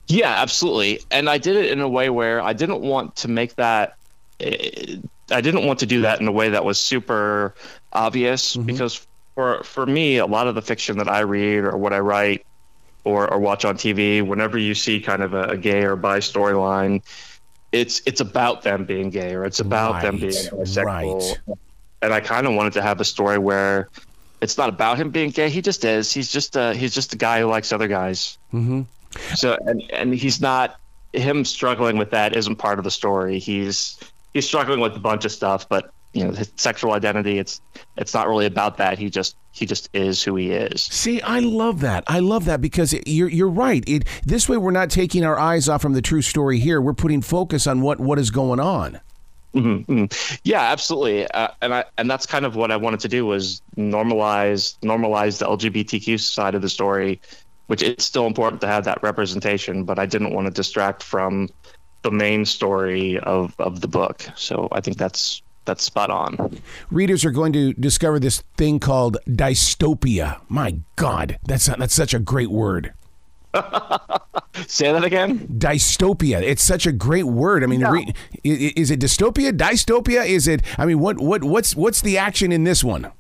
Yeah, 0.08 0.30
absolutely. 0.30 1.00
And 1.10 1.30
I 1.30 1.38
did 1.38 1.56
it 1.56 1.72
in 1.72 1.80
a 1.80 1.88
way 1.88 2.10
where 2.10 2.42
I 2.42 2.54
didn't 2.54 2.82
want 2.82 3.16
to 3.18 3.28
make 3.28 3.56
that. 3.56 3.96
Eh, 4.40 4.98
I 5.32 5.42
didn't 5.42 5.66
want 5.66 5.80
to 5.80 5.86
do 5.86 6.02
that 6.02 6.20
in 6.22 6.28
a 6.28 6.32
way 6.32 6.50
that 6.50 6.66
was 6.66 6.80
super 6.80 7.54
obvious 7.94 8.56
mm-hmm. 8.56 8.66
because 8.66 9.06
for 9.36 9.64
for 9.64 9.86
me, 9.86 10.18
a 10.18 10.26
lot 10.26 10.48
of 10.48 10.56
the 10.56 10.62
fiction 10.62 10.98
that 10.98 11.08
I 11.08 11.20
read 11.20 11.64
or 11.64 11.78
what 11.78 11.94
I 11.94 12.00
write 12.00 12.46
or, 13.04 13.32
or 13.32 13.40
watch 13.40 13.66
on 13.66 13.78
TV, 13.78 14.26
whenever 14.26 14.58
you 14.58 14.76
see 14.76 15.00
kind 15.00 15.24
of 15.24 15.34
a, 15.34 15.44
a 15.44 15.58
gay 15.58 15.84
or 15.84 15.96
bi 15.96 16.20
storyline, 16.20 17.02
it's 17.72 18.02
it's 18.06 18.20
about 18.20 18.64
them 18.64 18.86
being 18.86 19.10
gay 19.10 19.34
or 19.34 19.46
it's 19.46 19.60
about 19.60 19.94
right, 19.94 20.04
them 20.04 20.18
being 20.18 20.48
homosexual. 20.50 21.20
Right. 21.20 21.58
And 22.02 22.14
I 22.14 22.20
kind 22.20 22.46
of 22.46 22.54
wanted 22.54 22.74
to 22.74 22.82
have 22.82 23.02
a 23.02 23.06
story 23.06 23.38
where 23.38 23.90
it's 24.42 24.58
not 24.58 24.70
about 24.70 24.98
him 24.98 25.10
being 25.10 25.30
gay. 25.30 25.50
He 25.50 25.62
just 25.62 25.84
is. 25.86 26.12
He's 26.12 26.32
just 26.32 26.56
a 26.56 26.74
he's 26.74 26.94
just 26.94 27.14
a 27.14 27.18
guy 27.18 27.40
who 27.40 27.48
likes 27.48 27.72
other 27.72 27.88
guys. 27.88 28.38
Mm-hmm. 28.54 28.82
So 29.36 29.58
and 29.66 29.84
and 29.92 30.14
he's 30.14 30.42
not 30.42 30.80
him 31.14 31.46
struggling 31.46 31.98
with 31.98 32.12
that 32.12 32.36
isn't 32.36 32.58
part 32.58 32.78
of 32.78 32.84
the 32.84 32.92
story. 32.92 33.40
He's 33.40 34.00
he's 34.34 34.46
struggling 34.46 34.80
with 34.80 34.96
a 34.96 35.00
bunch 35.00 35.26
of 35.26 35.32
stuff, 35.32 35.68
but 35.68 35.92
you 36.14 36.24
know 36.24 36.32
his 36.32 36.52
sexual 36.56 36.94
identity 36.94 37.38
it's 37.38 37.62
it's 37.98 38.14
not 38.14 38.28
really 38.28 38.46
about 38.46 38.78
that 38.78 38.98
he 38.98 39.10
just 39.10 39.36
he 39.52 39.66
just 39.66 39.90
is 39.94 40.24
who 40.24 40.36
he 40.36 40.52
is 40.52 40.84
see 40.84 41.22
i 41.22 41.40
love 41.40 41.82
that 41.82 42.04
i 42.08 42.20
love 42.20 42.46
that 42.46 42.62
because 42.62 42.94
you're 43.06 43.30
you're 43.30 43.50
right 43.50 43.84
it 43.88 44.08
this 44.26 44.48
way 44.48 44.58
we're 44.58 44.72
not 44.72 44.90
taking 44.90 45.24
our 45.24 45.38
eyes 45.38 45.68
off 45.70 45.82
from 45.82 45.94
the 45.94 46.02
true 46.02 46.22
story 46.22 46.60
here 46.60 46.82
we're 46.82 46.94
putting 46.94 47.22
focus 47.22 47.68
on 47.68 47.82
what 47.82 48.00
what 48.00 48.18
is 48.18 48.32
going 48.32 48.60
on 48.60 49.00
mm-hmm, 49.60 49.92
mm-hmm. 49.92 50.36
yeah 50.44 50.62
absolutely 50.62 51.28
uh, 51.32 51.50
and 51.62 51.74
i 51.74 51.84
and 51.98 52.10
that's 52.10 52.26
kind 52.26 52.46
of 52.46 52.56
what 52.56 52.72
i 52.72 52.78
wanted 52.78 53.00
to 53.00 53.08
do 53.08 53.26
was 53.26 53.62
normalize 53.78 54.78
normalize 54.80 55.40
the 55.40 55.46
lgbtq 55.46 56.20
side 56.20 56.56
of 56.56 56.62
the 56.62 56.70
story 56.70 57.20
which 57.68 57.82
it's 57.82 58.06
still 58.06 58.28
important 58.28 58.62
to 58.62 58.68
have 58.68 58.84
that 58.84 59.02
representation 59.04 59.84
but 59.84 60.00
i 60.00 60.06
didn't 60.06 60.34
want 60.34 60.46
to 60.46 60.52
distract 60.52 61.04
from 61.04 61.50
the 62.04 62.12
main 62.12 62.46
story 62.46 63.20
of 63.20 63.54
of 63.60 63.82
the 63.82 63.88
book 63.88 64.26
so 64.36 64.68
i 64.72 64.82
think 64.82 64.98
that's 64.98 65.42
that's 65.68 65.84
spot 65.84 66.10
on. 66.10 66.60
Readers 66.90 67.24
are 67.24 67.32
going 67.32 67.54
to 67.54 67.74
discover 67.74 68.20
this 68.20 68.42
thing 68.56 68.80
called 68.80 69.18
dystopia. 69.28 70.42
My 70.50 70.80
God, 70.96 71.38
that's 71.46 71.68
that's 71.68 71.94
such 71.94 72.16
a 72.16 72.20
great 72.20 72.50
word. 72.50 72.94
Say 74.68 74.92
that 74.92 75.04
again. 75.04 75.40
Dystopia. 75.48 76.42
It's 76.42 76.64
such 76.64 76.86
a 76.86 76.92
great 76.92 77.26
word. 77.26 77.64
I 77.64 77.68
mean, 77.68 77.82
no. 77.82 77.92
re- 77.92 78.14
is 78.44 78.92
it 78.92 79.00
dystopia? 79.00 79.52
Dystopia? 79.52 80.26
Is 80.26 80.48
it? 80.48 80.62
I 80.78 80.86
mean, 80.86 81.00
what 81.00 81.20
what 81.20 81.44
what's 81.44 81.76
what's 81.76 82.02
the 82.02 82.18
action 82.18 82.52
in 82.52 82.64
this 82.64 82.84
one? 82.84 83.12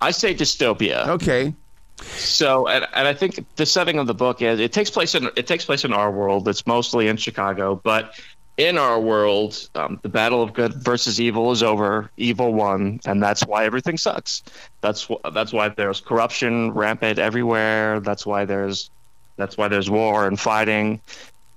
I 0.00 0.10
say 0.10 0.34
dystopia. 0.34 1.06
Okay. 1.08 1.54
So, 2.02 2.66
and, 2.66 2.86
and 2.94 3.08
I 3.08 3.14
think 3.14 3.46
the 3.56 3.64
setting 3.64 3.98
of 3.98 4.06
the 4.06 4.14
book 4.14 4.42
is 4.42 4.60
it 4.60 4.72
takes 4.72 4.90
place 4.90 5.14
in 5.14 5.30
it 5.36 5.46
takes 5.46 5.64
place 5.64 5.84
in 5.84 5.92
our 5.92 6.10
world. 6.10 6.46
It's 6.48 6.66
mostly 6.66 7.08
in 7.08 7.16
Chicago, 7.16 7.80
but 7.82 8.20
in 8.56 8.78
our 8.78 9.00
world, 9.00 9.68
um, 9.74 9.98
the 10.02 10.08
battle 10.08 10.42
of 10.42 10.52
good 10.52 10.74
versus 10.74 11.20
evil 11.20 11.50
is 11.50 11.62
over. 11.62 12.10
Evil 12.16 12.52
won, 12.52 13.00
and 13.04 13.22
that's 13.22 13.44
why 13.46 13.64
everything 13.64 13.96
sucks. 13.96 14.42
That's 14.80 15.04
wh- 15.06 15.32
that's 15.32 15.52
why 15.52 15.70
there's 15.70 16.00
corruption 16.00 16.72
rampant 16.72 17.18
everywhere. 17.18 18.00
That's 18.00 18.24
why 18.26 18.44
there's 18.44 18.90
That's 19.36 19.56
why 19.56 19.68
there's 19.68 19.90
war 19.90 20.26
and 20.26 20.38
fighting. 20.38 21.00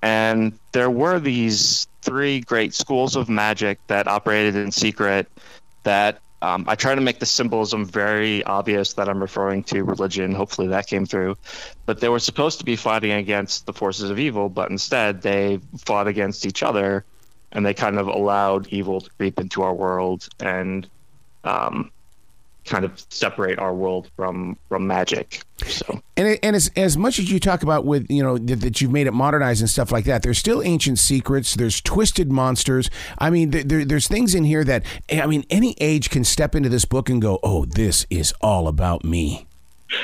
And 0.01 0.57
there 0.71 0.89
were 0.89 1.19
these 1.19 1.87
three 2.01 2.41
great 2.41 2.73
schools 2.73 3.15
of 3.15 3.29
magic 3.29 3.79
that 3.87 4.07
operated 4.07 4.55
in 4.55 4.71
secret 4.71 5.27
that 5.83 6.19
um, 6.41 6.65
I 6.67 6.75
try 6.75 6.93
to 6.93 7.01
make 7.01 7.19
the 7.19 7.25
symbolism 7.25 7.85
very 7.85 8.43
obvious 8.43 8.93
that 8.93 9.09
I'm 9.09 9.19
referring 9.19 9.63
to 9.65 9.83
religion. 9.83 10.33
Hopefully 10.33 10.67
that 10.67 10.87
came 10.87 11.05
through. 11.05 11.35
But 11.85 11.99
they 11.99 12.09
were 12.09 12.19
supposed 12.19 12.59
to 12.59 12.65
be 12.65 12.75
fighting 12.75 13.11
against 13.11 13.65
the 13.65 13.73
forces 13.73 14.09
of 14.11 14.19
evil, 14.19 14.47
but 14.47 14.69
instead 14.69 15.21
they 15.23 15.59
fought 15.85 16.07
against 16.07 16.45
each 16.45 16.61
other 16.61 17.05
and 17.51 17.65
they 17.65 17.73
kind 17.73 17.97
of 17.97 18.07
allowed 18.07 18.67
evil 18.67 19.01
to 19.01 19.09
creep 19.17 19.39
into 19.39 19.63
our 19.63 19.73
world 19.73 20.27
and 20.39 20.87
um, 21.43 21.91
kind 22.67 22.85
of 22.85 23.03
separate 23.09 23.57
our 23.59 23.73
world 23.73 24.09
from 24.15 24.57
from 24.67 24.85
magic. 24.85 25.41
So 25.65 26.01
and 26.15 26.39
and 26.43 26.55
as 26.55 26.69
as 26.75 26.97
much 26.97 27.19
as 27.19 27.31
you 27.31 27.39
talk 27.39 27.63
about 27.63 27.85
with 27.85 28.05
you 28.09 28.21
know 28.21 28.37
that, 28.37 28.57
that 28.61 28.81
you've 28.81 28.91
made 28.91 29.07
it 29.07 29.13
modernized 29.13 29.61
and 29.61 29.69
stuff 29.69 29.91
like 29.91 30.05
that, 30.05 30.21
there's 30.21 30.37
still 30.37 30.61
ancient 30.61 30.99
secrets. 30.99 31.55
There's 31.55 31.81
twisted 31.81 32.31
monsters. 32.31 32.89
I 33.17 33.29
mean, 33.29 33.51
there, 33.51 33.85
there's 33.85 34.07
things 34.07 34.35
in 34.35 34.43
here 34.43 34.63
that 34.63 34.85
I 35.11 35.25
mean, 35.25 35.45
any 35.49 35.75
age 35.79 36.09
can 36.09 36.23
step 36.23 36.55
into 36.55 36.69
this 36.69 36.85
book 36.85 37.09
and 37.09 37.21
go, 37.21 37.39
"Oh, 37.41 37.65
this 37.65 38.05
is 38.09 38.33
all 38.41 38.67
about 38.67 39.03
me." 39.03 39.47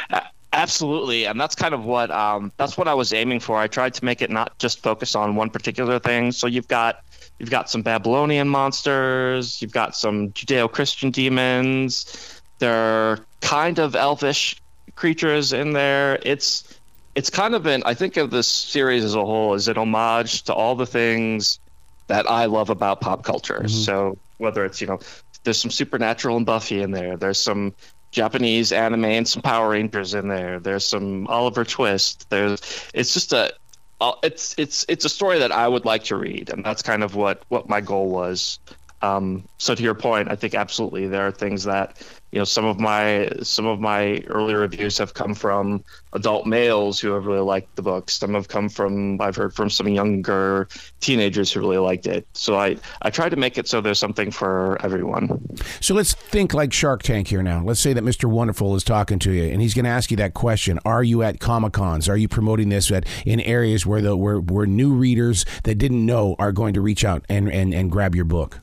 Uh, 0.10 0.22
absolutely, 0.54 1.26
and 1.26 1.40
that's 1.40 1.56
kind 1.56 1.74
of 1.74 1.86
what 1.86 2.10
um, 2.12 2.52
that's 2.58 2.78
what 2.78 2.88
I 2.88 2.94
was 2.94 3.14
aiming 3.14 3.40
for. 3.40 3.58
I 3.58 3.68
tried 3.68 3.94
to 3.96 4.06
make 4.06 4.22
it 4.22 4.30
not 4.30 4.58
just 4.60 4.82
focus 4.82 5.16
on 5.16 5.36
one 5.36 5.50
particular 5.50 6.00
thing. 6.00 6.32
So 6.32 6.48
you've 6.48 6.68
got 6.68 7.04
you've 7.40 7.52
got 7.52 7.70
some 7.70 7.82
Babylonian 7.82 8.48
monsters, 8.48 9.62
you've 9.62 9.74
got 9.74 9.96
some 9.96 10.32
Judeo-Christian 10.32 11.12
demons, 11.12 12.33
there 12.64 12.74
are 12.74 13.20
kind 13.42 13.78
of 13.78 13.94
elfish 13.94 14.56
creatures 14.96 15.52
in 15.52 15.74
there. 15.74 16.18
It's 16.24 16.80
it's 17.14 17.30
kind 17.30 17.56
of 17.56 17.66
an 17.66 17.84
I 17.86 17.94
think 17.94 18.16
of 18.16 18.32
this 18.32 18.48
series 18.48 19.04
as 19.04 19.16
a 19.16 19.26
whole 19.26 19.54
as 19.54 19.68
an 19.68 19.78
homage 19.78 20.44
to 20.44 20.54
all 20.54 20.76
the 20.76 20.86
things 20.86 21.60
that 22.08 22.30
I 22.30 22.46
love 22.46 22.70
about 22.70 23.02
pop 23.02 23.24
culture. 23.24 23.60
Mm-hmm. 23.60 23.68
So 23.68 24.18
whether 24.38 24.64
it's 24.64 24.80
you 24.80 24.88
know 24.88 25.00
there's 25.44 25.62
some 25.62 25.72
supernatural 25.72 26.38
and 26.38 26.46
Buffy 26.46 26.82
in 26.82 26.92
there. 26.92 27.18
There's 27.18 27.40
some 27.40 27.74
Japanese 28.12 28.72
anime 28.72 29.06
and 29.06 29.28
some 29.28 29.42
Power 29.42 29.72
Rangers 29.72 30.14
in 30.14 30.30
there. 30.30 30.62
There's 30.62 30.86
some 30.86 31.28
Oliver 31.28 31.66
Twist. 31.66 32.30
There's 32.30 32.62
it's 32.94 33.14
just 33.14 33.34
a 33.34 33.54
uh, 34.00 34.14
it's 34.24 34.56
it's 34.58 34.86
it's 34.88 35.04
a 35.04 35.10
story 35.10 35.40
that 35.40 35.52
I 35.52 35.68
would 35.68 35.84
like 35.84 36.06
to 36.06 36.16
read, 36.16 36.50
and 36.50 36.64
that's 36.64 36.82
kind 36.82 37.04
of 37.04 37.16
what 37.16 37.44
what 37.50 37.68
my 37.68 37.82
goal 37.82 38.10
was. 38.10 38.60
Um, 39.04 39.46
so 39.58 39.76
to 39.76 39.84
your 39.84 39.96
point, 39.96 40.32
I 40.32 40.36
think 40.38 40.56
absolutely 40.56 41.08
there 41.08 41.28
are 41.28 41.32
things 41.32 41.66
that 41.66 42.02
you 42.32 42.40
know 42.40 42.46
some 42.46 42.64
of 42.64 42.80
my 42.80 43.30
some 43.42 43.66
of 43.68 43.82
my 43.82 44.24
early 44.28 44.56
reviews 44.56 44.98
have 44.98 45.14
come 45.14 45.36
from 45.36 45.84
adult 46.14 46.48
males 46.48 47.02
who 47.02 47.12
have 47.12 47.26
really 47.26 47.42
liked 47.42 47.76
the 47.76 47.82
book. 47.82 48.10
Some 48.10 48.34
have 48.34 48.48
come 48.48 48.70
from 48.70 49.20
I've 49.20 49.36
heard 49.36 49.54
from 49.54 49.70
some 49.70 49.90
younger 49.90 50.70
teenagers 51.02 51.52
who 51.52 51.60
really 51.60 51.80
liked 51.80 52.08
it. 52.08 52.26
So 52.32 52.58
I 52.58 52.78
I 53.02 53.10
try 53.10 53.28
to 53.28 53.36
make 53.36 53.58
it 53.58 53.68
so 53.68 53.82
there's 53.82 54.00
something 54.00 54.32
for 54.32 54.82
everyone. 54.82 55.46
So 55.82 55.94
let's 55.94 56.14
think 56.14 56.54
like 56.54 56.72
Shark 56.72 57.04
Tank 57.04 57.28
here 57.28 57.44
now. 57.44 57.62
Let's 57.62 57.82
say 57.82 57.92
that 57.92 58.06
Mr. 58.06 58.30
Wonderful 58.30 58.74
is 58.74 58.86
talking 58.86 59.20
to 59.20 59.32
you 59.34 59.52
and 59.52 59.62
he's 59.62 59.74
going 59.74 59.86
to 59.86 59.92
ask 59.92 60.12
you 60.12 60.18
that 60.18 60.34
question: 60.34 60.80
Are 60.86 61.04
you 61.04 61.24
at 61.24 61.42
Comic 61.42 61.74
Cons? 61.74 62.08
Are 62.08 62.18
you 62.18 62.30
promoting 62.30 62.70
this 62.70 62.90
at 62.90 63.06
in 63.26 63.42
areas 63.42 63.86
where 63.86 64.02
the 64.02 64.16
where 64.16 64.40
where 64.40 64.66
new 64.66 64.94
readers 64.94 65.46
that 65.64 65.76
didn't 65.76 66.06
know 66.06 66.38
are 66.40 66.54
going 66.54 66.74
to 66.76 66.80
reach 66.80 67.04
out 67.04 67.26
and 67.28 67.52
and 67.52 67.74
and 67.74 67.92
grab 67.92 68.16
your 68.16 68.26
book? 68.26 68.62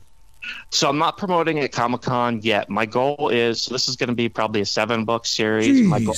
So 0.69 0.89
I'm 0.89 0.97
not 0.97 1.17
promoting 1.17 1.59
at 1.59 1.71
Comic 1.71 2.01
Con 2.01 2.41
yet. 2.41 2.69
My 2.69 2.85
goal 2.85 3.29
is 3.29 3.65
this 3.67 3.87
is 3.87 3.95
going 3.95 4.09
to 4.09 4.15
be 4.15 4.29
probably 4.29 4.61
a 4.61 4.65
seven 4.65 5.05
book 5.05 5.25
series. 5.25 5.81
Jeez. 5.81 5.85
My 5.85 5.99
goal, 5.99 6.15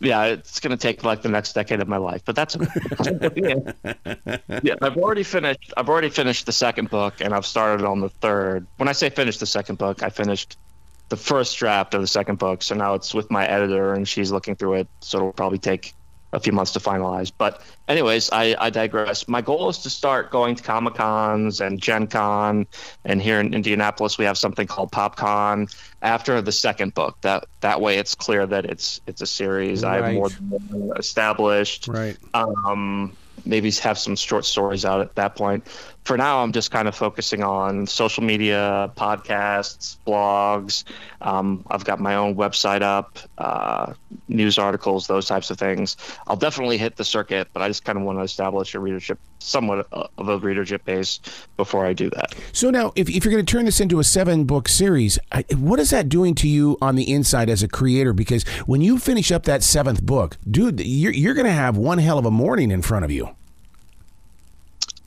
yeah, 0.00 0.24
it's 0.24 0.60
going 0.60 0.70
to 0.70 0.76
take 0.76 1.04
like 1.04 1.22
the 1.22 1.28
next 1.28 1.52
decade 1.54 1.80
of 1.80 1.88
my 1.88 1.96
life, 1.96 2.22
but 2.24 2.36
that's 2.36 2.56
yeah. 3.36 3.72
yeah. 4.62 4.74
I've 4.82 4.96
already 4.96 5.22
finished. 5.22 5.72
I've 5.76 5.88
already 5.88 6.10
finished 6.10 6.46
the 6.46 6.52
second 6.52 6.90
book, 6.90 7.14
and 7.20 7.34
I've 7.34 7.46
started 7.46 7.86
on 7.86 8.00
the 8.00 8.08
third. 8.08 8.66
When 8.76 8.88
I 8.88 8.92
say 8.92 9.08
finished 9.10 9.40
the 9.40 9.46
second 9.46 9.78
book, 9.78 10.02
I 10.02 10.10
finished 10.10 10.58
the 11.08 11.16
first 11.16 11.56
draft 11.58 11.94
of 11.94 12.00
the 12.00 12.06
second 12.06 12.38
book. 12.38 12.62
So 12.62 12.74
now 12.74 12.94
it's 12.94 13.14
with 13.14 13.30
my 13.30 13.46
editor, 13.46 13.94
and 13.94 14.06
she's 14.06 14.30
looking 14.32 14.56
through 14.56 14.74
it. 14.74 14.88
So 15.00 15.18
it'll 15.18 15.32
probably 15.32 15.58
take 15.58 15.94
a 16.34 16.40
few 16.40 16.52
months 16.52 16.72
to 16.72 16.80
finalize. 16.80 17.32
But 17.36 17.62
anyways, 17.88 18.30
I, 18.30 18.56
I 18.58 18.70
digress. 18.70 19.28
My 19.28 19.40
goal 19.40 19.68
is 19.68 19.78
to 19.78 19.90
start 19.90 20.30
going 20.30 20.56
to 20.56 20.62
Comic 20.62 20.94
Cons 20.94 21.60
and 21.60 21.80
Gen 21.80 22.06
Con, 22.08 22.66
and 23.04 23.22
here 23.22 23.40
in 23.40 23.54
Indianapolis 23.54 24.18
we 24.18 24.24
have 24.24 24.36
something 24.36 24.66
called 24.66 24.90
PopCon 24.90 25.74
after 26.02 26.42
the 26.42 26.52
second 26.52 26.94
book. 26.94 27.16
That 27.22 27.46
that 27.60 27.80
way 27.80 27.98
it's 27.98 28.14
clear 28.14 28.46
that 28.46 28.64
it's 28.64 29.00
it's 29.06 29.22
a 29.22 29.26
series. 29.26 29.82
Right. 29.82 30.02
I 30.02 30.12
have 30.12 30.14
more 30.14 30.96
established. 30.96 31.88
Right. 31.88 32.16
Um, 32.34 33.16
maybe 33.44 33.70
have 33.70 33.98
some 33.98 34.16
short 34.16 34.44
stories 34.44 34.84
out 34.84 35.00
at 35.00 35.14
that 35.16 35.36
point. 35.36 35.66
For 36.04 36.18
now, 36.18 36.42
I'm 36.42 36.52
just 36.52 36.70
kind 36.70 36.86
of 36.86 36.94
focusing 36.94 37.42
on 37.42 37.86
social 37.86 38.22
media, 38.22 38.92
podcasts, 38.94 39.96
blogs. 40.06 40.84
Um, 41.22 41.64
I've 41.70 41.84
got 41.84 41.98
my 41.98 42.14
own 42.14 42.34
website 42.34 42.82
up, 42.82 43.18
uh, 43.38 43.94
news 44.28 44.58
articles, 44.58 45.06
those 45.06 45.26
types 45.26 45.50
of 45.50 45.58
things. 45.58 45.96
I'll 46.26 46.36
definitely 46.36 46.76
hit 46.76 46.96
the 46.96 47.04
circuit, 47.04 47.48
but 47.54 47.62
I 47.62 47.68
just 47.68 47.86
kind 47.86 47.96
of 47.96 48.04
want 48.04 48.18
to 48.18 48.22
establish 48.22 48.74
a 48.74 48.80
readership, 48.80 49.18
somewhat 49.38 49.86
of 49.92 50.28
a 50.28 50.38
readership 50.38 50.84
base 50.84 51.20
before 51.56 51.86
I 51.86 51.94
do 51.94 52.10
that. 52.10 52.34
So 52.52 52.68
now, 52.68 52.92
if, 52.96 53.08
if 53.08 53.24
you're 53.24 53.32
going 53.32 53.44
to 53.44 53.50
turn 53.50 53.64
this 53.64 53.80
into 53.80 53.98
a 53.98 54.04
seven 54.04 54.44
book 54.44 54.68
series, 54.68 55.18
what 55.56 55.80
is 55.80 55.88
that 55.88 56.10
doing 56.10 56.34
to 56.36 56.48
you 56.48 56.76
on 56.82 56.96
the 56.96 57.10
inside 57.10 57.48
as 57.48 57.62
a 57.62 57.68
creator? 57.68 58.12
Because 58.12 58.46
when 58.66 58.82
you 58.82 58.98
finish 58.98 59.32
up 59.32 59.44
that 59.44 59.62
seventh 59.62 60.04
book, 60.04 60.36
dude, 60.50 60.80
you're, 60.80 61.12
you're 61.12 61.34
going 61.34 61.46
to 61.46 61.52
have 61.52 61.78
one 61.78 61.96
hell 61.96 62.18
of 62.18 62.26
a 62.26 62.30
mourning 62.30 62.70
in 62.70 62.82
front 62.82 63.06
of 63.06 63.10
you 63.10 63.34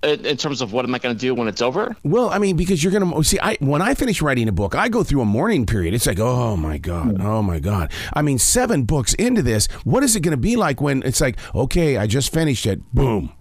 in 0.08 0.38
terms 0.38 0.62
of 0.62 0.74
what 0.74 0.86
am 0.86 0.96
I 0.96 1.00
going 1.00 1.16
to 1.16 1.20
do 1.20 1.36
when 1.36 1.48
it's 1.48 1.62
over? 1.62 1.96
Well, 2.04 2.30
I 2.30 2.38
mean, 2.40 2.56
because 2.56 2.84
you're 2.84 2.92
going 2.92 3.12
to 3.12 3.24
see, 3.24 3.40
I 3.40 3.58
when 3.60 3.82
I 3.82 3.94
finish 3.94 4.22
writing 4.22 4.48
a 4.48 4.52
book, 4.52 4.76
I 4.76 4.90
go 4.90 5.04
through 5.04 5.22
a 5.22 5.26
mourning 5.26 5.66
period. 5.66 5.94
It's 5.94 6.08
like, 6.08 6.20
oh 6.20 6.56
my 6.58 6.78
god, 6.78 7.22
oh 7.22 7.42
my 7.42 7.60
god. 7.60 7.92
I 8.14 8.22
mean, 8.22 8.40
seven 8.40 8.84
books 8.84 9.14
into 9.16 9.42
this, 9.42 9.68
what 9.84 10.04
is 10.04 10.16
it 10.16 10.22
going 10.22 10.32
to 10.32 10.38
be 10.38 10.56
like 10.56 10.82
when 10.82 11.04
it's 11.04 11.22
like, 11.22 11.38
okay, 11.54 11.98
I 11.98 12.08
just 12.08 12.34
finished 12.34 12.66
it, 12.66 12.82
boom. 12.94 13.34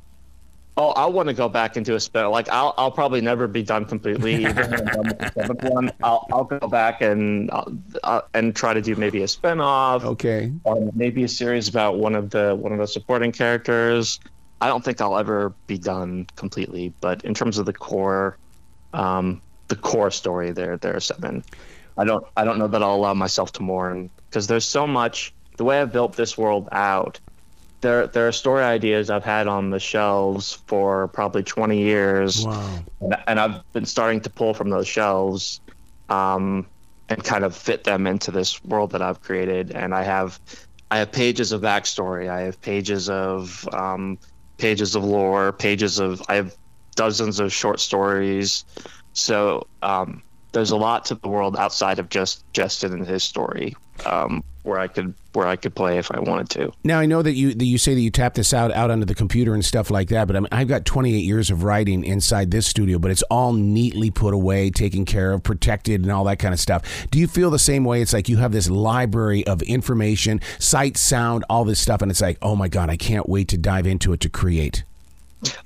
Oh, 0.78 0.90
I 0.90 1.06
want 1.06 1.28
to 1.28 1.34
go 1.34 1.48
back 1.48 1.78
into 1.78 1.94
a 1.94 2.00
spin. 2.00 2.28
Like 2.28 2.50
I'll, 2.50 2.74
I'll 2.76 2.90
probably 2.90 3.22
never 3.22 3.48
be 3.48 3.62
done 3.62 3.86
completely. 3.86 4.34
Even 4.44 4.56
when 4.56 4.74
I'm 4.74 4.84
done 4.84 5.06
with 5.06 5.18
the 5.18 5.32
seventh 5.34 5.64
one, 5.64 5.90
I'll, 6.02 6.26
I'll 6.30 6.44
go 6.44 6.68
back 6.68 7.00
and 7.00 7.50
uh, 7.50 7.64
uh, 8.04 8.20
and 8.34 8.54
try 8.54 8.74
to 8.74 8.82
do 8.82 8.94
maybe 8.94 9.22
a 9.22 9.28
spin-off. 9.28 10.04
Okay. 10.04 10.52
Or 10.64 10.90
maybe 10.94 11.24
a 11.24 11.28
series 11.28 11.66
about 11.66 11.96
one 11.96 12.14
of 12.14 12.28
the 12.28 12.54
one 12.54 12.72
of 12.72 12.78
the 12.78 12.86
supporting 12.86 13.32
characters. 13.32 14.20
I 14.60 14.68
don't 14.68 14.84
think 14.84 15.00
I'll 15.00 15.18
ever 15.18 15.52
be 15.66 15.78
done 15.78 16.26
completely, 16.36 16.92
but 17.00 17.24
in 17.24 17.34
terms 17.34 17.58
of 17.58 17.66
the 17.66 17.72
core, 17.72 18.38
um, 18.94 19.42
the 19.68 19.76
core 19.76 20.10
story, 20.10 20.52
there, 20.52 20.76
there 20.78 20.96
are 20.96 21.00
seven. 21.00 21.44
I 21.98 22.04
don't, 22.04 22.24
I 22.36 22.44
don't 22.44 22.58
know 22.58 22.68
that 22.68 22.82
I'll 22.82 22.94
allow 22.94 23.14
myself 23.14 23.52
to 23.52 23.62
mourn 23.62 24.10
because 24.28 24.46
there's 24.46 24.64
so 24.64 24.86
much. 24.86 25.32
The 25.56 25.64
way 25.64 25.80
I've 25.80 25.92
built 25.92 26.14
this 26.14 26.36
world 26.36 26.68
out, 26.72 27.18
there, 27.80 28.06
there 28.06 28.28
are 28.28 28.32
story 28.32 28.62
ideas 28.62 29.10
I've 29.10 29.24
had 29.24 29.46
on 29.46 29.70
the 29.70 29.78
shelves 29.78 30.54
for 30.66 31.08
probably 31.08 31.42
20 31.42 31.78
years, 31.78 32.44
wow. 32.46 32.84
and, 33.26 33.38
I've 33.38 33.72
been 33.72 33.86
starting 33.86 34.20
to 34.22 34.30
pull 34.30 34.54
from 34.54 34.70
those 34.70 34.88
shelves, 34.88 35.60
um, 36.08 36.66
and 37.08 37.22
kind 37.22 37.44
of 37.44 37.54
fit 37.54 37.84
them 37.84 38.06
into 38.06 38.30
this 38.30 38.62
world 38.64 38.90
that 38.92 39.02
I've 39.02 39.20
created. 39.20 39.70
And 39.70 39.94
I 39.94 40.02
have, 40.02 40.40
I 40.90 40.98
have 40.98 41.12
pages 41.12 41.52
of 41.52 41.60
backstory. 41.60 42.28
I 42.28 42.40
have 42.42 42.60
pages 42.60 43.08
of 43.08 43.68
um, 43.72 44.18
pages 44.58 44.94
of 44.94 45.04
lore, 45.04 45.52
pages 45.52 45.98
of 45.98 46.22
I 46.28 46.36
have 46.36 46.56
dozens 46.94 47.40
of 47.40 47.52
short 47.52 47.80
stories. 47.80 48.64
So 49.12 49.66
um, 49.82 50.22
there's 50.56 50.70
a 50.70 50.76
lot 50.76 51.04
to 51.04 51.14
the 51.16 51.28
world 51.28 51.54
outside 51.54 51.98
of 51.98 52.08
just 52.08 52.50
Jestin 52.54 52.94
and 52.94 53.06
his 53.06 53.22
story, 53.22 53.76
um, 54.06 54.42
where 54.62 54.78
I 54.78 54.88
could 54.88 55.12
where 55.34 55.46
I 55.46 55.54
could 55.56 55.74
play 55.74 55.98
if 55.98 56.10
I 56.10 56.18
wanted 56.18 56.48
to. 56.50 56.72
Now 56.82 56.98
I 56.98 57.04
know 57.04 57.20
that 57.20 57.34
you 57.34 57.52
that 57.52 57.64
you 57.66 57.76
say 57.76 57.92
that 57.92 58.00
you 58.00 58.10
tap 58.10 58.32
this 58.32 58.54
out 58.54 58.72
out 58.72 58.90
onto 58.90 59.04
the 59.04 59.14
computer 59.14 59.52
and 59.52 59.62
stuff 59.62 59.90
like 59.90 60.08
that, 60.08 60.26
but 60.26 60.34
I 60.34 60.40
mean, 60.40 60.48
I've 60.50 60.66
got 60.66 60.86
28 60.86 61.18
years 61.18 61.50
of 61.50 61.62
writing 61.62 62.04
inside 62.04 62.52
this 62.52 62.66
studio, 62.66 62.98
but 62.98 63.10
it's 63.10 63.20
all 63.24 63.52
neatly 63.52 64.10
put 64.10 64.32
away, 64.32 64.70
taken 64.70 65.04
care 65.04 65.34
of, 65.34 65.42
protected, 65.42 66.00
and 66.00 66.10
all 66.10 66.24
that 66.24 66.38
kind 66.38 66.54
of 66.54 66.58
stuff. 66.58 67.06
Do 67.10 67.18
you 67.18 67.26
feel 67.26 67.50
the 67.50 67.58
same 67.58 67.84
way? 67.84 68.00
It's 68.00 68.14
like 68.14 68.30
you 68.30 68.38
have 68.38 68.52
this 68.52 68.70
library 68.70 69.46
of 69.46 69.60
information, 69.60 70.40
sight, 70.58 70.96
sound, 70.96 71.44
all 71.50 71.66
this 71.66 71.80
stuff, 71.80 72.00
and 72.00 72.10
it's 72.10 72.22
like, 72.22 72.38
oh 72.40 72.56
my 72.56 72.68
god, 72.68 72.88
I 72.88 72.96
can't 72.96 73.28
wait 73.28 73.48
to 73.48 73.58
dive 73.58 73.86
into 73.86 74.14
it 74.14 74.20
to 74.20 74.30
create. 74.30 74.84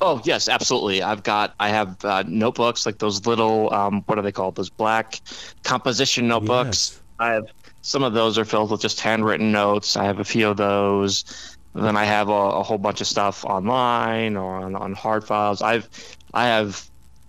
Oh 0.00 0.20
yes, 0.24 0.48
absolutely. 0.48 1.02
I've 1.02 1.22
got 1.22 1.54
I 1.60 1.68
have 1.68 2.04
uh, 2.04 2.24
notebooks 2.26 2.86
like 2.86 2.98
those 2.98 3.26
little 3.26 3.72
um, 3.72 4.02
what 4.06 4.18
are 4.18 4.22
they 4.22 4.32
called? 4.32 4.56
Those 4.56 4.70
black 4.70 5.20
composition 5.64 6.28
notebooks. 6.28 6.92
Yes. 6.92 7.00
I 7.18 7.32
have 7.32 7.46
some 7.82 8.02
of 8.02 8.12
those 8.12 8.38
are 8.38 8.44
filled 8.44 8.70
with 8.70 8.80
just 8.80 9.00
handwritten 9.00 9.52
notes. 9.52 9.96
I 9.96 10.04
have 10.04 10.18
a 10.18 10.24
few 10.24 10.48
of 10.48 10.56
those. 10.56 11.56
Then 11.74 11.96
I 11.96 12.04
have 12.04 12.28
a, 12.28 12.32
a 12.32 12.62
whole 12.62 12.78
bunch 12.78 13.00
of 13.00 13.06
stuff 13.06 13.44
online 13.44 14.36
or 14.36 14.56
on, 14.56 14.74
on 14.74 14.92
hard 14.92 15.24
files. 15.24 15.62
I've 15.62 15.88
I 16.34 16.46
have 16.46 16.88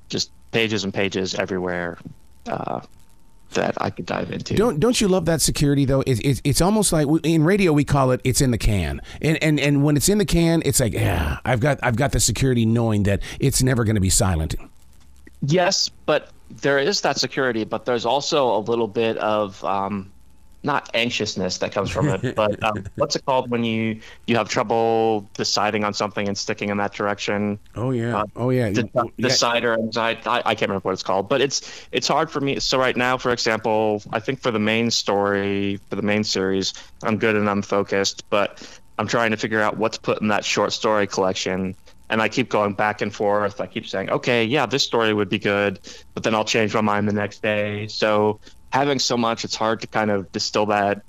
just 0.09 0.31
pages 0.51 0.83
and 0.83 0.93
pages 0.93 1.35
everywhere. 1.35 1.97
Uh, 2.47 2.81
that 3.51 3.75
I 3.79 3.89
could 3.89 4.05
dive 4.05 4.31
into. 4.31 4.55
Don't 4.55 4.79
don't 4.79 4.99
you 4.99 5.07
love 5.07 5.25
that 5.25 5.41
security 5.41 5.85
though? 5.85 6.03
It's 6.05 6.19
it's, 6.21 6.41
it's 6.43 6.61
almost 6.61 6.91
like 6.91 7.07
in 7.23 7.43
radio 7.43 7.73
we 7.73 7.83
call 7.83 8.11
it 8.11 8.21
it's 8.23 8.41
in 8.41 8.51
the 8.51 8.57
can, 8.57 9.01
and 9.21 9.41
and 9.43 9.59
and 9.59 9.83
when 9.83 9.97
it's 9.97 10.09
in 10.09 10.17
the 10.17 10.25
can, 10.25 10.61
it's 10.65 10.79
like 10.79 10.93
yeah, 10.93 11.39
I've 11.45 11.59
got 11.59 11.79
I've 11.83 11.95
got 11.95 12.11
the 12.11 12.19
security 12.19 12.65
knowing 12.65 13.03
that 13.03 13.21
it's 13.39 13.61
never 13.63 13.83
going 13.83 13.95
to 13.95 14.01
be 14.01 14.09
silent. 14.09 14.55
Yes, 15.43 15.89
but 16.05 16.29
there 16.49 16.77
is 16.77 17.01
that 17.01 17.17
security, 17.17 17.63
but 17.63 17.85
there's 17.85 18.05
also 18.05 18.55
a 18.55 18.59
little 18.59 18.87
bit 18.87 19.17
of 19.17 19.63
um, 19.63 20.11
not 20.63 20.89
anxiousness 20.93 21.57
that 21.59 21.71
comes 21.71 21.89
from 21.89 22.07
it, 22.09 22.35
but 22.35 22.61
um, 22.63 22.85
what's 22.95 23.15
it 23.15 23.25
called 23.25 23.49
when 23.49 23.63
you 23.63 23.99
you 24.27 24.35
have 24.35 24.49
trouble 24.49 25.29
deciding 25.33 25.83
on 25.83 25.93
something 25.93 26.27
and 26.27 26.37
sticking 26.37 26.69
in 26.69 26.77
that 26.77 26.93
direction? 26.93 27.59
Oh 27.75 27.91
yeah, 27.91 28.19
uh, 28.19 28.25
oh 28.35 28.49
yeah. 28.49 28.69
The, 28.69 29.11
decider 29.17 29.73
anxiety. 29.73 30.21
I, 30.27 30.37
I 30.45 30.55
can't 30.55 30.69
remember 30.69 30.89
what 30.89 30.93
it's 30.93 31.03
called, 31.03 31.29
but 31.29 31.41
it's 31.41 31.87
it's 31.91 32.07
hard 32.07 32.29
for 32.29 32.41
me. 32.41 32.59
So 32.59 32.77
right 32.77 32.95
now, 32.95 33.17
for 33.17 33.31
example, 33.31 34.03
I 34.11 34.19
think 34.19 34.39
for 34.41 34.51
the 34.51 34.59
main 34.59 34.91
story 34.91 35.79
for 35.89 35.95
the 35.95 36.03
main 36.03 36.23
series, 36.23 36.73
I'm 37.03 37.17
good 37.17 37.35
and 37.35 37.49
I'm 37.49 37.61
focused, 37.61 38.29
but 38.29 38.67
I'm 38.99 39.07
trying 39.07 39.31
to 39.31 39.37
figure 39.37 39.61
out 39.61 39.77
what 39.77 39.93
to 39.93 39.99
put 39.99 40.21
in 40.21 40.27
that 40.27 40.45
short 40.45 40.73
story 40.73 41.07
collection 41.07 41.75
and 42.11 42.21
I 42.21 42.27
keep 42.27 42.49
going 42.49 42.73
back 42.73 43.01
and 43.01 43.15
forth. 43.15 43.61
I 43.61 43.67
keep 43.67 43.87
saying, 43.87 44.09
okay, 44.09 44.43
yeah, 44.43 44.65
this 44.65 44.83
story 44.83 45.13
would 45.13 45.29
be 45.29 45.39
good, 45.39 45.79
but 46.13 46.23
then 46.23 46.35
I'll 46.35 46.45
change 46.45 46.73
my 46.73 46.81
mind 46.81 47.07
the 47.07 47.13
next 47.13 47.41
day. 47.41 47.87
So 47.87 48.41
having 48.71 48.99
so 48.99 49.17
much, 49.17 49.45
it's 49.45 49.55
hard 49.55 49.81
to 49.81 49.87
kind 49.87 50.11
of 50.11 50.31
distill 50.31 50.67
that 50.67 51.03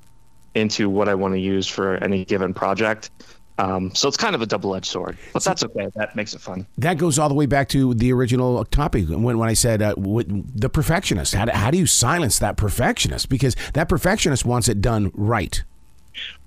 into 0.54 0.90
what 0.90 1.08
I 1.08 1.14
want 1.14 1.34
to 1.34 1.40
use 1.40 1.66
for 1.66 1.96
any 1.96 2.24
given 2.24 2.52
project. 2.54 3.10
Um, 3.58 3.94
so 3.94 4.08
it's 4.08 4.16
kind 4.16 4.34
of 4.34 4.40
a 4.40 4.46
double-edged 4.46 4.86
sword, 4.86 5.18
but 5.32 5.44
that's 5.44 5.62
okay. 5.62 5.88
That 5.94 6.16
makes 6.16 6.34
it 6.34 6.40
fun. 6.40 6.66
That 6.78 6.96
goes 6.96 7.18
all 7.18 7.28
the 7.28 7.34
way 7.34 7.46
back 7.46 7.68
to 7.68 7.92
the 7.94 8.12
original 8.12 8.64
topic 8.64 9.08
when, 9.08 9.38
when 9.38 9.48
I 9.48 9.52
said 9.52 9.82
uh, 9.82 9.94
the 9.94 10.70
perfectionist. 10.72 11.34
How 11.34 11.44
do, 11.44 11.52
how 11.52 11.70
do 11.70 11.78
you 11.78 11.86
silence 11.86 12.38
that 12.38 12.56
perfectionist? 12.56 13.28
Because 13.28 13.54
that 13.74 13.88
perfectionist 13.88 14.46
wants 14.46 14.68
it 14.68 14.80
done 14.80 15.10
right. 15.14 15.62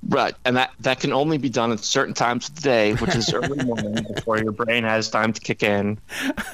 Right, 0.08 0.36
and 0.46 0.58
that 0.58 0.72
that 0.82 1.00
can 1.00 1.12
only 1.12 1.38
be 1.38 1.50
done 1.50 1.72
at 1.72 1.80
certain 1.80 2.14
times 2.14 2.50
of 2.50 2.56
the 2.56 2.62
day, 2.62 2.94
which 2.96 3.16
is 3.16 3.34
early 3.34 3.64
morning 3.66 4.06
before 4.14 4.38
your 4.38 4.52
brain 4.52 4.84
has 4.84 5.10
time 5.10 5.34
to 5.34 5.42
kick 5.42 5.64
in, 5.64 5.98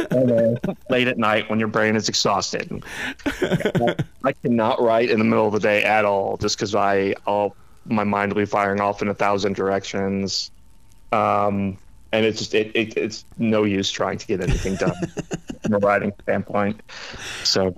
and 0.09 0.59
late 0.89 1.07
at 1.07 1.17
night 1.17 1.49
when 1.49 1.59
your 1.59 1.67
brain 1.67 1.95
is 1.95 2.07
exhausted. 2.07 2.83
I 4.23 4.31
cannot 4.41 4.81
write 4.81 5.09
in 5.09 5.19
the 5.19 5.25
middle 5.25 5.47
of 5.47 5.53
the 5.53 5.59
day 5.59 5.83
at 5.83 6.05
all, 6.05 6.37
just 6.37 6.57
because 6.57 6.73
I 6.75 7.15
all 7.25 7.55
my 7.85 8.05
mind 8.05 8.33
will 8.33 8.41
be 8.41 8.45
firing 8.45 8.79
off 8.79 9.01
in 9.01 9.09
a 9.09 9.13
thousand 9.13 9.55
directions, 9.55 10.51
um, 11.11 11.77
and 12.13 12.25
it's 12.25 12.39
just 12.39 12.53
it, 12.53 12.71
it 12.73 12.95
it's 12.95 13.25
no 13.37 13.65
use 13.65 13.91
trying 13.91 14.17
to 14.17 14.27
get 14.27 14.39
anything 14.39 14.75
done 14.75 14.95
from 15.63 15.73
a 15.73 15.79
writing 15.79 16.13
standpoint. 16.23 16.79
So 17.43 17.75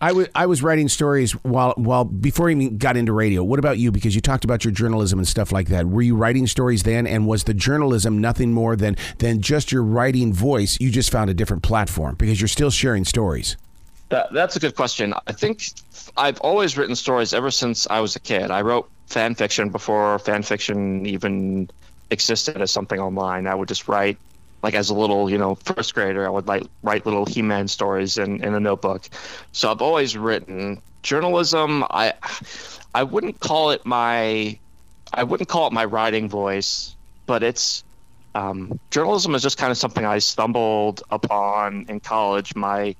I 0.00 0.12
was 0.12 0.28
I 0.34 0.46
was 0.46 0.62
writing 0.62 0.88
stories 0.88 1.32
while 1.44 1.74
while 1.76 2.04
before 2.04 2.50
you 2.50 2.70
got 2.70 2.96
into 2.96 3.12
radio. 3.12 3.42
What 3.42 3.58
about 3.58 3.78
you? 3.78 3.90
Because 3.90 4.14
you 4.14 4.20
talked 4.20 4.44
about 4.44 4.64
your 4.64 4.72
journalism 4.72 5.18
and 5.18 5.28
stuff 5.28 5.52
like 5.52 5.68
that. 5.68 5.86
Were 5.86 6.02
you 6.02 6.16
writing 6.16 6.46
stories 6.46 6.82
then, 6.82 7.06
and 7.06 7.26
was 7.26 7.44
the 7.44 7.54
journalism 7.54 8.18
nothing 8.18 8.52
more 8.52 8.76
than 8.76 8.96
than 9.18 9.40
just 9.40 9.72
your 9.72 9.82
writing 9.82 10.32
voice? 10.32 10.78
You 10.80 10.90
just 10.90 11.10
found 11.10 11.30
a 11.30 11.34
different 11.34 11.62
platform 11.62 12.16
because 12.16 12.40
you're 12.40 12.48
still 12.48 12.70
sharing 12.70 13.04
stories. 13.04 13.56
That, 14.10 14.32
that's 14.32 14.56
a 14.56 14.60
good 14.60 14.74
question. 14.74 15.14
I 15.28 15.32
think 15.32 15.62
I've 16.16 16.40
always 16.40 16.76
written 16.76 16.96
stories 16.96 17.32
ever 17.32 17.50
since 17.50 17.86
I 17.88 18.00
was 18.00 18.16
a 18.16 18.20
kid. 18.20 18.50
I 18.50 18.62
wrote 18.62 18.90
fan 19.06 19.34
fiction 19.34 19.70
before 19.70 20.18
fan 20.18 20.42
fiction 20.42 21.06
even 21.06 21.70
existed 22.10 22.60
as 22.60 22.70
something 22.70 22.98
online. 22.98 23.46
I 23.46 23.54
would 23.54 23.68
just 23.68 23.88
write 23.88 24.18
like 24.62 24.74
as 24.74 24.90
a 24.90 24.94
little, 24.94 25.30
you 25.30 25.38
know, 25.38 25.54
first 25.54 25.94
grader, 25.94 26.26
I 26.26 26.30
would 26.30 26.46
like 26.46 26.64
write 26.82 27.06
little 27.06 27.26
He-Man 27.26 27.68
stories 27.68 28.18
in, 28.18 28.42
in 28.44 28.54
a 28.54 28.60
notebook. 28.60 29.08
So 29.52 29.70
I've 29.70 29.82
always 29.82 30.16
written 30.16 30.80
journalism. 31.02 31.84
I 31.90 32.14
I 32.94 33.02
wouldn't 33.02 33.40
call 33.40 33.70
it 33.70 33.84
my 33.86 34.58
I 35.12 35.22
wouldn't 35.24 35.48
call 35.48 35.66
it 35.66 35.72
my 35.72 35.84
writing 35.84 36.28
voice, 36.28 36.94
but 37.26 37.42
it's 37.42 37.84
um, 38.34 38.78
journalism 38.90 39.34
is 39.34 39.42
just 39.42 39.58
kind 39.58 39.70
of 39.72 39.78
something 39.78 40.04
I 40.04 40.18
stumbled 40.18 41.02
upon 41.10 41.86
in 41.88 42.00
college. 42.00 42.54
My 42.54 42.94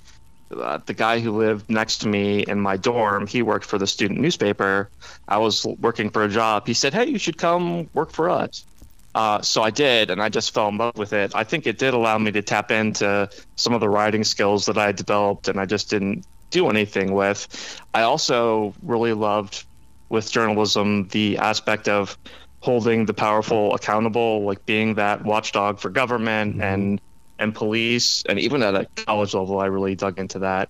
uh, 0.56 0.78
the 0.86 0.94
guy 0.94 1.20
who 1.20 1.30
lived 1.30 1.70
next 1.70 1.98
to 1.98 2.08
me 2.08 2.40
in 2.40 2.60
my 2.60 2.76
dorm, 2.76 3.26
he 3.26 3.42
worked 3.42 3.64
for 3.64 3.78
the 3.78 3.86
student 3.86 4.20
newspaper. 4.20 4.90
I 5.28 5.38
was 5.38 5.64
working 5.80 6.10
for 6.10 6.24
a 6.24 6.28
job. 6.28 6.66
He 6.66 6.74
said, 6.74 6.92
"Hey, 6.92 7.06
you 7.06 7.18
should 7.18 7.38
come 7.38 7.88
work 7.94 8.10
for 8.10 8.28
us." 8.28 8.64
Uh, 9.14 9.42
so 9.42 9.62
I 9.62 9.70
did, 9.70 10.10
and 10.10 10.22
I 10.22 10.28
just 10.28 10.54
fell 10.54 10.68
in 10.68 10.78
love 10.78 10.96
with 10.96 11.12
it. 11.12 11.34
I 11.34 11.42
think 11.42 11.66
it 11.66 11.78
did 11.78 11.94
allow 11.94 12.16
me 12.18 12.30
to 12.32 12.42
tap 12.42 12.70
into 12.70 13.28
some 13.56 13.74
of 13.74 13.80
the 13.80 13.88
writing 13.88 14.22
skills 14.22 14.66
that 14.66 14.78
I 14.78 14.92
developed, 14.92 15.48
and 15.48 15.58
I 15.58 15.66
just 15.66 15.90
didn't 15.90 16.24
do 16.50 16.68
anything 16.68 17.12
with. 17.12 17.80
I 17.92 18.02
also 18.02 18.74
really 18.82 19.12
loved 19.12 19.64
with 20.08 20.30
journalism 20.30 21.08
the 21.08 21.38
aspect 21.38 21.88
of 21.88 22.16
holding 22.60 23.06
the 23.06 23.14
powerful 23.14 23.74
accountable, 23.74 24.42
like 24.42 24.64
being 24.66 24.94
that 24.94 25.24
watchdog 25.24 25.78
for 25.78 25.88
government 25.88 26.54
mm-hmm. 26.54 26.62
and 26.62 27.00
and 27.38 27.54
police, 27.54 28.22
and 28.28 28.38
even 28.38 28.62
at 28.62 28.74
a 28.74 28.86
college 29.06 29.32
level, 29.32 29.58
I 29.58 29.66
really 29.66 29.94
dug 29.94 30.18
into 30.18 30.40
that. 30.40 30.68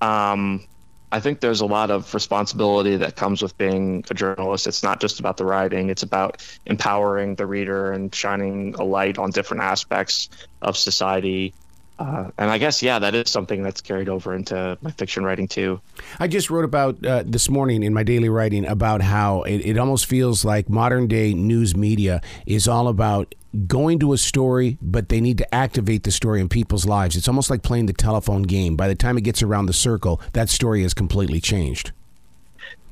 Um, 0.00 0.66
I 1.10 1.20
think 1.20 1.40
there's 1.40 1.62
a 1.62 1.66
lot 1.66 1.90
of 1.90 2.12
responsibility 2.12 2.96
that 2.96 3.16
comes 3.16 3.40
with 3.40 3.56
being 3.56 4.04
a 4.10 4.14
journalist. 4.14 4.66
It's 4.66 4.82
not 4.82 5.00
just 5.00 5.20
about 5.20 5.38
the 5.38 5.44
writing, 5.44 5.88
it's 5.88 6.02
about 6.02 6.42
empowering 6.66 7.34
the 7.36 7.46
reader 7.46 7.92
and 7.92 8.14
shining 8.14 8.74
a 8.74 8.84
light 8.84 9.18
on 9.18 9.30
different 9.30 9.62
aspects 9.62 10.28
of 10.60 10.76
society. 10.76 11.54
Uh, 11.98 12.30
and 12.38 12.50
I 12.50 12.58
guess, 12.58 12.82
yeah, 12.82 12.98
that 13.00 13.14
is 13.14 13.28
something 13.28 13.62
that's 13.62 13.80
carried 13.80 14.08
over 14.08 14.34
into 14.34 14.78
my 14.82 14.90
fiction 14.92 15.24
writing 15.24 15.48
too. 15.48 15.80
I 16.20 16.28
just 16.28 16.48
wrote 16.48 16.64
about 16.64 17.04
uh, 17.04 17.24
this 17.26 17.50
morning 17.50 17.82
in 17.82 17.92
my 17.92 18.04
daily 18.04 18.28
writing 18.28 18.64
about 18.66 19.02
how 19.02 19.42
it, 19.42 19.58
it 19.58 19.78
almost 19.78 20.06
feels 20.06 20.44
like 20.44 20.68
modern 20.68 21.08
day 21.08 21.34
news 21.34 21.76
media 21.76 22.20
is 22.46 22.68
all 22.68 22.86
about 22.86 23.34
going 23.66 23.98
to 23.98 24.12
a 24.12 24.18
story, 24.18 24.78
but 24.80 25.08
they 25.08 25.20
need 25.20 25.38
to 25.38 25.54
activate 25.54 26.04
the 26.04 26.10
story 26.10 26.40
in 26.40 26.48
people's 26.48 26.86
lives. 26.86 27.16
It's 27.16 27.28
almost 27.28 27.50
like 27.50 27.62
playing 27.62 27.86
the 27.86 27.92
telephone 27.92 28.42
game. 28.42 28.76
By 28.76 28.88
the 28.88 28.94
time 28.94 29.18
it 29.18 29.24
gets 29.24 29.42
around 29.42 29.66
the 29.66 29.72
circle, 29.72 30.20
that 30.34 30.48
story 30.48 30.82
has 30.82 30.94
completely 30.94 31.40
changed. 31.40 31.92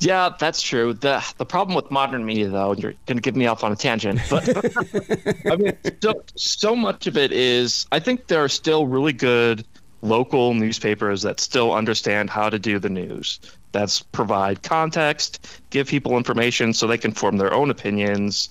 Yeah, 0.00 0.30
that's 0.38 0.60
true. 0.60 0.92
the 0.92 1.24
The 1.38 1.46
problem 1.46 1.74
with 1.74 1.90
modern 1.90 2.24
media, 2.26 2.48
though, 2.48 2.72
you're 2.72 2.94
going 3.06 3.16
to 3.16 3.22
give 3.22 3.36
me 3.36 3.46
off 3.46 3.64
on 3.64 3.72
a 3.72 3.76
tangent, 3.76 4.20
but 4.28 4.46
I 5.50 5.56
mean, 5.56 5.78
so, 6.02 6.22
so 6.36 6.76
much 6.76 7.06
of 7.06 7.16
it 7.16 7.32
is. 7.32 7.86
I 7.92 7.98
think 8.00 8.26
there 8.26 8.44
are 8.44 8.48
still 8.48 8.86
really 8.86 9.12
good 9.14 9.66
local 10.02 10.54
newspapers 10.54 11.22
that 11.22 11.40
still 11.40 11.72
understand 11.72 12.28
how 12.30 12.50
to 12.50 12.58
do 12.58 12.78
the 12.78 12.90
news. 12.90 13.40
That's 13.72 14.02
provide 14.02 14.62
context, 14.62 15.60
give 15.70 15.88
people 15.88 16.16
information 16.16 16.72
so 16.72 16.86
they 16.86 16.98
can 16.98 17.12
form 17.12 17.38
their 17.38 17.52
own 17.52 17.70
opinions, 17.70 18.50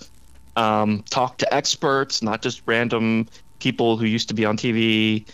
um, 0.56 1.04
talk 1.10 1.38
to 1.38 1.54
experts, 1.54 2.24
not 2.24 2.42
just 2.42 2.64
random 2.68 3.28
people 3.60 3.98
who 3.98 4.06
used 4.06 4.28
to 4.30 4.34
be 4.34 4.46
on 4.46 4.58
TV. 4.58 5.28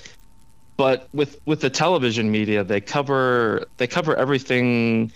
But 0.77 1.07
with 1.13 1.39
with 1.45 1.61
the 1.61 1.69
television 1.69 2.31
media, 2.31 2.63
they 2.63 2.81
cover 2.81 3.65
they 3.77 3.87
cover 3.87 4.15
everything 4.15 5.11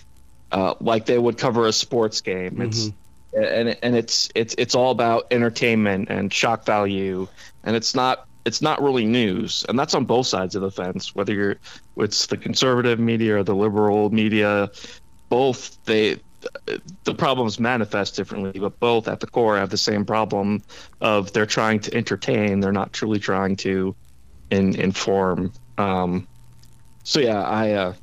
uh, 0.51 0.75
like 0.79 1.05
they 1.05 1.17
would 1.17 1.37
cover 1.37 1.67
a 1.67 1.73
sports 1.73 2.21
game. 2.21 2.51
Mm-hmm. 2.51 2.61
It's 2.61 2.91
and 3.33 3.77
and 3.81 3.95
it's 3.95 4.29
it's 4.35 4.55
it's 4.57 4.75
all 4.75 4.91
about 4.91 5.27
entertainment 5.31 6.09
and 6.09 6.31
shock 6.31 6.65
value, 6.65 7.27
and 7.63 7.75
it's 7.75 7.93
not 7.93 8.27
it's 8.45 8.61
not 8.61 8.81
really 8.81 9.05
news, 9.05 9.65
and 9.67 9.77
that's 9.77 9.93
on 9.93 10.05
both 10.05 10.27
sides 10.27 10.55
of 10.55 10.61
the 10.61 10.71
fence. 10.71 11.15
Whether 11.15 11.33
you're 11.33 11.55
it's 11.97 12.27
the 12.27 12.37
conservative 12.37 12.99
media 12.99 13.37
or 13.37 13.43
the 13.43 13.55
liberal 13.55 14.09
media, 14.09 14.71
both 15.29 15.83
they 15.85 16.19
the 17.03 17.15
problems 17.15 17.59
manifest 17.59 18.15
differently, 18.15 18.59
but 18.59 18.79
both 18.79 19.07
at 19.07 19.19
the 19.19 19.27
core 19.27 19.57
have 19.57 19.69
the 19.69 19.77
same 19.77 20.05
problem 20.05 20.61
of 21.01 21.33
they're 21.33 21.45
trying 21.45 21.79
to 21.81 21.95
entertain. 21.95 22.59
They're 22.59 22.71
not 22.71 22.93
truly 22.93 23.19
trying 23.19 23.55
to 23.57 23.95
in, 24.51 24.75
inform. 24.75 25.51
Um, 25.77 26.27
so 27.03 27.19
yeah, 27.19 27.41
I 27.41 27.71
uh, 27.71 27.93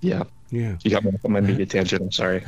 yeah. 0.00 0.24
Yeah, 0.50 0.76
you 0.82 0.90
got 0.90 1.04
me 1.04 1.12
on 1.24 1.32
my 1.32 1.40
media 1.40 1.64
tangent. 1.66 2.02
I'm 2.02 2.12
sorry. 2.12 2.44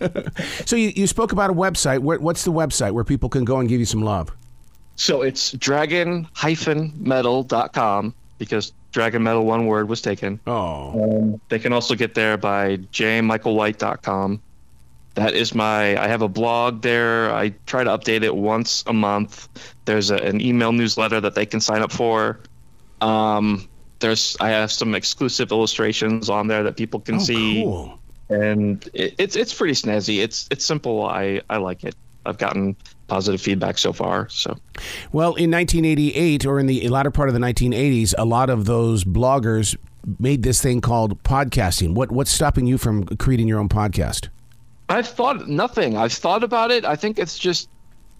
so 0.66 0.76
you, 0.76 0.92
you 0.94 1.06
spoke 1.06 1.32
about 1.32 1.50
a 1.50 1.54
website. 1.54 2.00
Where, 2.00 2.18
what's 2.18 2.44
the 2.44 2.52
website 2.52 2.92
where 2.92 3.04
people 3.04 3.28
can 3.28 3.44
go 3.44 3.58
and 3.58 3.68
give 3.68 3.80
you 3.80 3.86
some 3.86 4.02
love? 4.02 4.30
So 4.96 5.22
it's 5.22 5.52
dragon-metal.com 5.52 8.14
because 8.38 8.72
Dragon 8.92 9.22
Metal 9.22 9.44
one 9.44 9.66
word 9.66 9.88
was 9.88 10.02
taken. 10.02 10.40
Oh. 10.46 11.02
Um, 11.02 11.40
they 11.48 11.58
can 11.58 11.72
also 11.72 11.94
get 11.94 12.14
there 12.14 12.36
by 12.36 12.76
jmichaelwhite.com 12.76 14.42
that 15.14 15.34
is 15.34 15.52
my 15.52 16.00
i 16.00 16.06
have 16.06 16.22
a 16.22 16.28
blog 16.28 16.82
there 16.82 17.34
i 17.34 17.48
try 17.66 17.82
to 17.82 17.90
update 17.90 18.22
it 18.22 18.36
once 18.36 18.84
a 18.86 18.92
month 18.92 19.48
there's 19.84 20.10
a, 20.10 20.16
an 20.16 20.40
email 20.40 20.70
newsletter 20.70 21.20
that 21.20 21.34
they 21.34 21.44
can 21.44 21.60
sign 21.60 21.82
up 21.82 21.90
for 21.90 22.38
um, 23.00 23.68
there's 24.00 24.36
i 24.40 24.48
have 24.48 24.70
some 24.70 24.94
exclusive 24.94 25.50
illustrations 25.50 26.28
on 26.28 26.46
there 26.46 26.62
that 26.62 26.76
people 26.76 27.00
can 27.00 27.16
oh, 27.16 27.18
see 27.18 27.62
cool. 27.62 27.98
and 28.28 28.88
it, 28.94 29.14
it's 29.18 29.36
it's 29.36 29.52
pretty 29.52 29.74
snazzy 29.74 30.22
it's 30.22 30.48
it's 30.50 30.64
simple 30.64 31.06
i 31.06 31.40
i 31.50 31.56
like 31.56 31.84
it 31.84 31.94
i've 32.26 32.38
gotten 32.38 32.76
positive 33.06 33.40
feedback 33.40 33.78
so 33.78 33.92
far 33.92 34.28
so 34.28 34.56
well 35.12 35.34
in 35.34 35.50
1988 35.50 36.44
or 36.44 36.60
in 36.60 36.66
the 36.66 36.86
latter 36.88 37.10
part 37.10 37.28
of 37.28 37.34
the 37.34 37.40
1980s 37.40 38.14
a 38.18 38.24
lot 38.24 38.50
of 38.50 38.66
those 38.66 39.04
bloggers 39.04 39.76
made 40.18 40.42
this 40.42 40.60
thing 40.62 40.80
called 40.80 41.22
podcasting. 41.22 41.94
What 41.94 42.10
what's 42.10 42.30
stopping 42.30 42.66
you 42.66 42.78
from 42.78 43.04
creating 43.16 43.48
your 43.48 43.58
own 43.58 43.68
podcast? 43.68 44.28
I've 44.88 45.06
thought 45.06 45.48
nothing. 45.48 45.96
I've 45.96 46.12
thought 46.12 46.42
about 46.42 46.70
it. 46.70 46.84
I 46.84 46.96
think 46.96 47.18
it's 47.18 47.38
just 47.38 47.68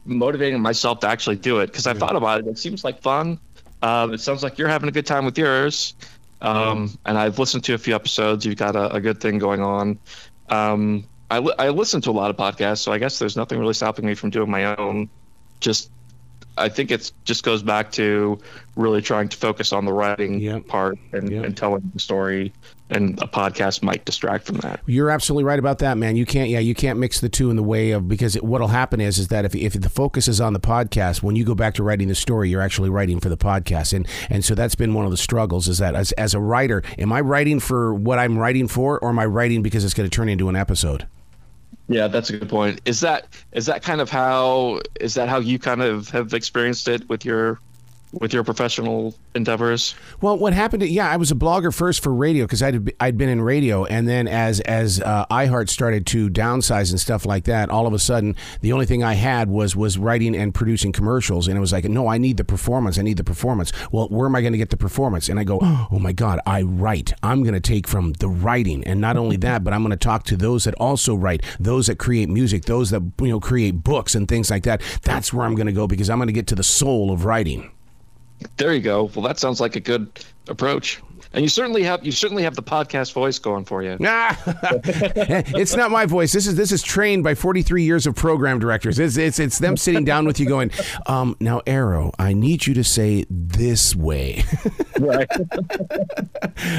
motivating 0.04 0.60
myself 0.60 1.00
to 1.00 1.08
actually 1.08 1.36
do 1.36 1.60
it 1.60 1.68
because 1.68 1.86
I've 1.86 1.98
thought 1.98 2.16
about 2.16 2.40
it. 2.40 2.46
It 2.46 2.58
seems 2.58 2.84
like 2.84 3.00
fun. 3.00 3.40
Um, 3.82 4.12
it 4.12 4.20
sounds 4.20 4.42
like 4.42 4.58
you're 4.58 4.68
having 4.68 4.88
a 4.88 4.92
good 4.92 5.06
time 5.06 5.24
with 5.24 5.38
yours. 5.38 5.94
Um, 6.40 6.96
and 7.04 7.18
I've 7.18 7.38
listened 7.38 7.64
to 7.64 7.74
a 7.74 7.78
few 7.78 7.94
episodes. 7.94 8.44
You've 8.46 8.56
got 8.56 8.76
a, 8.76 8.94
a 8.94 9.00
good 9.00 9.20
thing 9.20 9.38
going 9.38 9.60
on. 9.60 9.98
Um, 10.48 11.04
I, 11.30 11.40
li- 11.40 11.54
I 11.58 11.68
listen 11.70 12.00
to 12.02 12.10
a 12.10 12.12
lot 12.12 12.30
of 12.30 12.36
podcasts, 12.36 12.78
so 12.78 12.92
I 12.92 12.98
guess 12.98 13.18
there's 13.18 13.36
nothing 13.36 13.58
really 13.58 13.74
stopping 13.74 14.06
me 14.06 14.14
from 14.14 14.30
doing 14.30 14.50
my 14.50 14.76
own. 14.76 15.10
Just, 15.60 15.90
I 16.56 16.68
think 16.68 16.90
it 16.90 17.10
just 17.24 17.44
goes 17.44 17.62
back 17.62 17.90
to 17.92 18.38
really 18.76 19.02
trying 19.02 19.28
to 19.28 19.36
focus 19.36 19.72
on 19.72 19.84
the 19.84 19.92
writing 19.92 20.38
Yep. 20.40 20.66
part 20.68 20.98
and, 21.12 21.30
Yep. 21.30 21.44
and 21.44 21.56
telling 21.56 21.90
the 21.92 22.00
story. 22.00 22.52
And 22.90 23.20
a 23.22 23.26
podcast 23.26 23.82
might 23.82 24.04
distract 24.06 24.46
from 24.46 24.56
that. 24.58 24.80
You're 24.86 25.10
absolutely 25.10 25.44
right 25.44 25.58
about 25.58 25.78
that, 25.80 25.98
man. 25.98 26.16
You 26.16 26.24
can't, 26.24 26.48
yeah, 26.48 26.58
you 26.58 26.74
can't 26.74 26.98
mix 26.98 27.20
the 27.20 27.28
two 27.28 27.50
in 27.50 27.56
the 27.56 27.62
way 27.62 27.90
of 27.90 28.08
because 28.08 28.34
it, 28.34 28.42
what'll 28.42 28.68
happen 28.68 29.00
is, 29.00 29.18
is 29.18 29.28
that 29.28 29.44
if, 29.44 29.54
if 29.54 29.74
the 29.74 29.90
focus 29.90 30.26
is 30.26 30.40
on 30.40 30.54
the 30.54 30.60
podcast, 30.60 31.22
when 31.22 31.36
you 31.36 31.44
go 31.44 31.54
back 31.54 31.74
to 31.74 31.82
writing 31.82 32.08
the 32.08 32.14
story, 32.14 32.48
you're 32.48 32.62
actually 32.62 32.88
writing 32.88 33.20
for 33.20 33.28
the 33.28 33.36
podcast, 33.36 33.92
and 33.92 34.08
and 34.30 34.44
so 34.44 34.54
that's 34.54 34.74
been 34.74 34.94
one 34.94 35.04
of 35.04 35.10
the 35.10 35.16
struggles. 35.18 35.68
Is 35.68 35.78
that 35.78 35.94
as 35.94 36.12
as 36.12 36.32
a 36.32 36.40
writer, 36.40 36.82
am 36.98 37.12
I 37.12 37.20
writing 37.20 37.60
for 37.60 37.92
what 37.92 38.18
I'm 38.18 38.38
writing 38.38 38.68
for, 38.68 38.98
or 38.98 39.10
am 39.10 39.18
I 39.18 39.26
writing 39.26 39.62
because 39.62 39.84
it's 39.84 39.94
going 39.94 40.08
to 40.08 40.14
turn 40.14 40.28
into 40.28 40.48
an 40.48 40.56
episode? 40.56 41.06
Yeah, 41.88 42.06
that's 42.08 42.30
a 42.30 42.38
good 42.38 42.48
point. 42.48 42.80
Is 42.84 43.00
that 43.00 43.26
is 43.52 43.66
that 43.66 43.82
kind 43.82 44.00
of 44.00 44.10
how 44.10 44.80
is 45.00 45.14
that 45.14 45.28
how 45.28 45.38
you 45.38 45.58
kind 45.58 45.82
of 45.82 46.10
have 46.10 46.34
experienced 46.34 46.86
it 46.88 47.08
with 47.08 47.24
your 47.24 47.60
with 48.12 48.32
your 48.32 48.44
professional 48.44 49.14
endeavors? 49.34 49.94
Well, 50.20 50.38
what 50.38 50.52
happened? 50.52 50.80
To, 50.80 50.88
yeah, 50.88 51.10
I 51.10 51.16
was 51.16 51.30
a 51.30 51.34
blogger 51.34 51.74
first 51.74 52.02
for 52.02 52.14
radio 52.14 52.44
because 52.44 52.62
I'd 52.62 52.92
I'd 53.00 53.18
been 53.18 53.28
in 53.28 53.40
radio, 53.40 53.84
and 53.84 54.08
then 54.08 54.26
as 54.28 54.60
as 54.60 55.00
uh, 55.00 55.26
iHeart 55.26 55.68
started 55.68 56.06
to 56.06 56.30
downsize 56.30 56.90
and 56.90 57.00
stuff 57.00 57.26
like 57.26 57.44
that, 57.44 57.70
all 57.70 57.86
of 57.86 57.92
a 57.92 57.98
sudden 57.98 58.36
the 58.60 58.72
only 58.72 58.86
thing 58.86 59.02
I 59.02 59.14
had 59.14 59.48
was 59.48 59.76
was 59.76 59.98
writing 59.98 60.34
and 60.34 60.54
producing 60.54 60.92
commercials, 60.92 61.48
and 61.48 61.56
it 61.56 61.60
was 61.60 61.72
like, 61.72 61.84
no, 61.84 62.08
I 62.08 62.18
need 62.18 62.36
the 62.36 62.44
performance. 62.44 62.98
I 62.98 63.02
need 63.02 63.16
the 63.16 63.24
performance. 63.24 63.72
Well, 63.92 64.08
where 64.08 64.26
am 64.26 64.34
I 64.34 64.40
going 64.40 64.52
to 64.52 64.58
get 64.58 64.70
the 64.70 64.76
performance? 64.76 65.28
And 65.28 65.38
I 65.38 65.44
go, 65.44 65.58
oh 65.62 65.98
my 65.98 66.12
god, 66.12 66.40
I 66.46 66.62
write. 66.62 67.12
I'm 67.22 67.42
going 67.42 67.54
to 67.54 67.60
take 67.60 67.86
from 67.86 68.12
the 68.14 68.28
writing, 68.28 68.84
and 68.84 69.00
not 69.00 69.16
only 69.16 69.36
that, 69.38 69.64
but 69.64 69.72
I'm 69.72 69.82
going 69.82 69.90
to 69.90 69.96
talk 69.96 70.24
to 70.24 70.36
those 70.36 70.64
that 70.64 70.74
also 70.74 71.14
write, 71.14 71.42
those 71.60 71.86
that 71.86 71.98
create 71.98 72.28
music, 72.28 72.64
those 72.64 72.90
that 72.90 73.02
you 73.20 73.28
know 73.28 73.40
create 73.40 73.82
books 73.82 74.14
and 74.14 74.26
things 74.28 74.50
like 74.50 74.64
that. 74.64 74.82
That's 75.02 75.32
where 75.32 75.44
I'm 75.44 75.54
going 75.54 75.66
to 75.66 75.72
go 75.72 75.86
because 75.86 76.10
I'm 76.10 76.18
going 76.18 76.28
to 76.28 76.32
get 76.32 76.46
to 76.48 76.54
the 76.54 76.62
soul 76.62 77.10
of 77.10 77.24
writing. 77.24 77.70
There 78.56 78.74
you 78.74 78.80
go. 78.80 79.04
Well, 79.14 79.24
that 79.24 79.38
sounds 79.38 79.60
like 79.60 79.76
a 79.76 79.80
good 79.80 80.08
approach. 80.48 81.00
And 81.32 81.42
you 81.42 81.48
certainly 81.48 81.82
have 81.82 82.04
you 82.04 82.12
certainly 82.12 82.42
have 82.42 82.54
the 82.56 82.62
podcast 82.62 83.12
voice 83.12 83.38
going 83.38 83.64
for 83.64 83.82
you. 83.82 83.98
Ah, 84.04 84.40
it's 84.46 85.76
not 85.76 85.90
my 85.90 86.06
voice. 86.06 86.32
This 86.32 86.46
is 86.46 86.54
this 86.54 86.72
is 86.72 86.82
trained 86.82 87.22
by 87.22 87.34
43 87.34 87.82
years 87.82 88.06
of 88.06 88.14
program 88.14 88.58
directors. 88.58 88.98
It's 88.98 89.16
it's, 89.16 89.38
it's 89.38 89.58
them 89.58 89.76
sitting 89.76 90.04
down 90.04 90.26
with 90.26 90.40
you, 90.40 90.46
going, 90.46 90.70
um, 91.06 91.36
"Now, 91.38 91.60
Arroe, 91.66 92.12
I 92.18 92.32
need 92.32 92.66
you 92.66 92.74
to 92.74 92.84
say 92.84 93.26
this 93.30 93.94
way." 93.94 94.44
Right. 94.98 95.28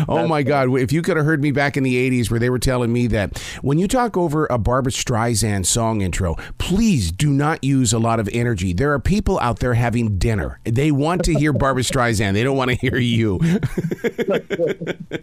oh 0.10 0.28
my 0.28 0.44
God! 0.44 0.78
If 0.78 0.92
you 0.92 1.02
could 1.02 1.16
have 1.16 1.26
heard 1.26 1.42
me 1.42 1.52
back 1.52 1.78
in 1.78 1.84
the 1.84 2.10
80s, 2.10 2.30
where 2.30 2.38
they 2.38 2.50
were 2.50 2.60
telling 2.60 2.92
me 2.92 3.08
that 3.08 3.38
when 3.62 3.78
you 3.78 3.88
talk 3.88 4.18
over 4.18 4.46
a 4.48 4.58
Barbra 4.58 4.92
Streisand 4.92 5.66
song 5.66 6.02
intro, 6.02 6.36
please 6.58 7.14
do 7.14 7.32
not 7.32 7.64
use 7.64 7.94
a 7.94 8.00
lot 8.00 8.20
of 8.20 8.28
energy. 8.34 8.74
There 8.74 8.92
are 8.94 9.00
people 9.00 9.40
out 9.40 9.60
there 9.60 9.74
having 9.74 10.18
dinner. 10.18 10.60
They 10.66 10.92
want 10.92 11.24
to 11.26 11.34
hear 11.34 11.54
Barbra 11.54 11.84
Streisand. 11.84 12.34
They 12.34 12.44
don't 12.44 12.58
want 12.58 12.72
to 12.72 12.76
hear 12.76 12.98
you. 12.98 13.40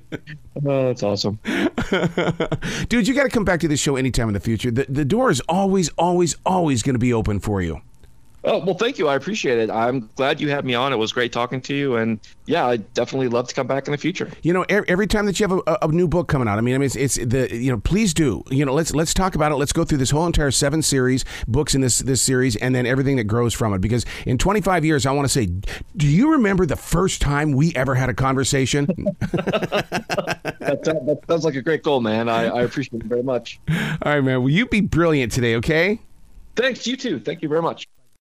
Oh, 0.65 0.87
that's 0.87 1.03
awesome. 1.03 1.39
Dude, 2.89 3.07
you 3.07 3.15
got 3.15 3.25
to 3.25 3.29
come 3.29 3.45
back 3.45 3.61
to 3.61 3.69
this 3.69 3.79
show 3.79 3.95
anytime 3.97 4.29
in 4.29 4.35
the 4.35 4.41
future. 4.41 4.71
The, 4.71 4.87
the 4.89 5.05
door 5.05 5.31
is 5.31 5.41
always, 5.43 5.91
always, 5.91 6.35
always 6.47 6.83
going 6.83 6.95
to 6.95 6.99
be 6.99 7.13
open 7.13 7.41
for 7.41 7.61
you. 7.61 7.83
Oh 8.47 8.59
well, 8.59 8.75
thank 8.75 8.97
you. 8.97 9.09
I 9.09 9.17
appreciate 9.17 9.59
it. 9.59 9.71
I'm 9.71 10.09
glad 10.15 10.41
you 10.41 10.49
had 10.51 10.65
me 10.65 10.75
on. 10.75 10.93
It 10.93 10.97
was 10.97 11.13
great 11.13 11.33
talking 11.33 11.61
to 11.63 11.75
you, 11.75 11.97
and 11.97 12.21
yeah, 12.47 12.65
I 12.65 12.77
definitely 12.77 13.27
love 13.27 13.49
to 13.49 13.55
come 13.57 13.67
back 13.67 13.89
in 13.89 13.91
the 13.91 13.99
future. 13.99 14.31
You 14.43 14.53
know, 14.53 14.65
every, 14.69 15.09
time 15.09 15.27
that 15.27 15.41
you 15.41 15.49
have 15.49 15.61
a, 15.67 15.79
a 15.83 15.89
new 15.89 16.07
book 16.07 16.29
coming 16.29 16.47
out, 16.47 16.57
I 16.57 16.61
mean, 16.61 16.77
I 16.77 16.79
mean, 16.79 16.87
it's, 16.87 16.95
it's 16.95 17.17
the 17.17 17.49
you 17.53 17.73
know, 17.73 17.79
please 17.79 18.15
do. 18.15 18.45
You 18.49 18.65
know, 18.65 18.73
let's 18.73 18.95
let's 18.95 19.13
talk 19.13 19.35
about 19.35 19.51
it. 19.51 19.57
Let's 19.57 19.73
go 19.73 19.85
through 19.85 19.99
this 19.99 20.11
whole 20.11 20.27
entire 20.27 20.53
seven 20.53 20.81
series 20.81 21.25
books 21.49 21.75
in 21.75 21.81
this 21.81 21.99
this 21.99 22.23
series, 22.23 22.55
and 22.55 22.73
then 22.73 22.87
everything 22.87 23.17
that 23.17 23.25
grows 23.25 23.53
from 23.53 23.75
it. 23.75 23.81
Because 23.81 24.07
in 24.27 24.39
25 24.39 24.85
years, 24.85 25.07
I 25.07 25.11
want 25.11 25.25
to 25.25 25.33
say, 25.33 25.47
do 25.97 26.07
you 26.07 26.31
remember 26.31 26.67
the 26.67 26.77
first 26.77 27.21
time 27.21 27.51
we 27.51 27.75
ever 27.75 27.97
had 27.97 28.09
a 28.09 28.15
conversation? 28.15 28.87
That, 28.87 29.19
that, 30.61 30.85
that 30.85 31.21
sounds 31.27 31.45
like 31.45 31.57
a 31.57 31.63
great 31.63 31.83
goal, 31.83 32.01
man. 32.01 32.29
I, 32.29 32.45
I 32.45 32.63
appreciate 32.63 33.03
it 33.03 33.09
very 33.09 33.25
much. 33.25 33.59
All 33.69 33.77
right, 34.05 34.21
man. 34.21 34.41
Will 34.41 34.51
you 34.51 34.67
be 34.67 34.83
brilliant 34.83 35.33
today? 35.33 35.57
Okay. 35.57 35.99
Thanks. 36.55 36.87
You 36.87 36.97
too. 36.97 37.19
Thank 37.19 37.43
you 37.43 37.49
very 37.49 37.61
much. 37.61 37.89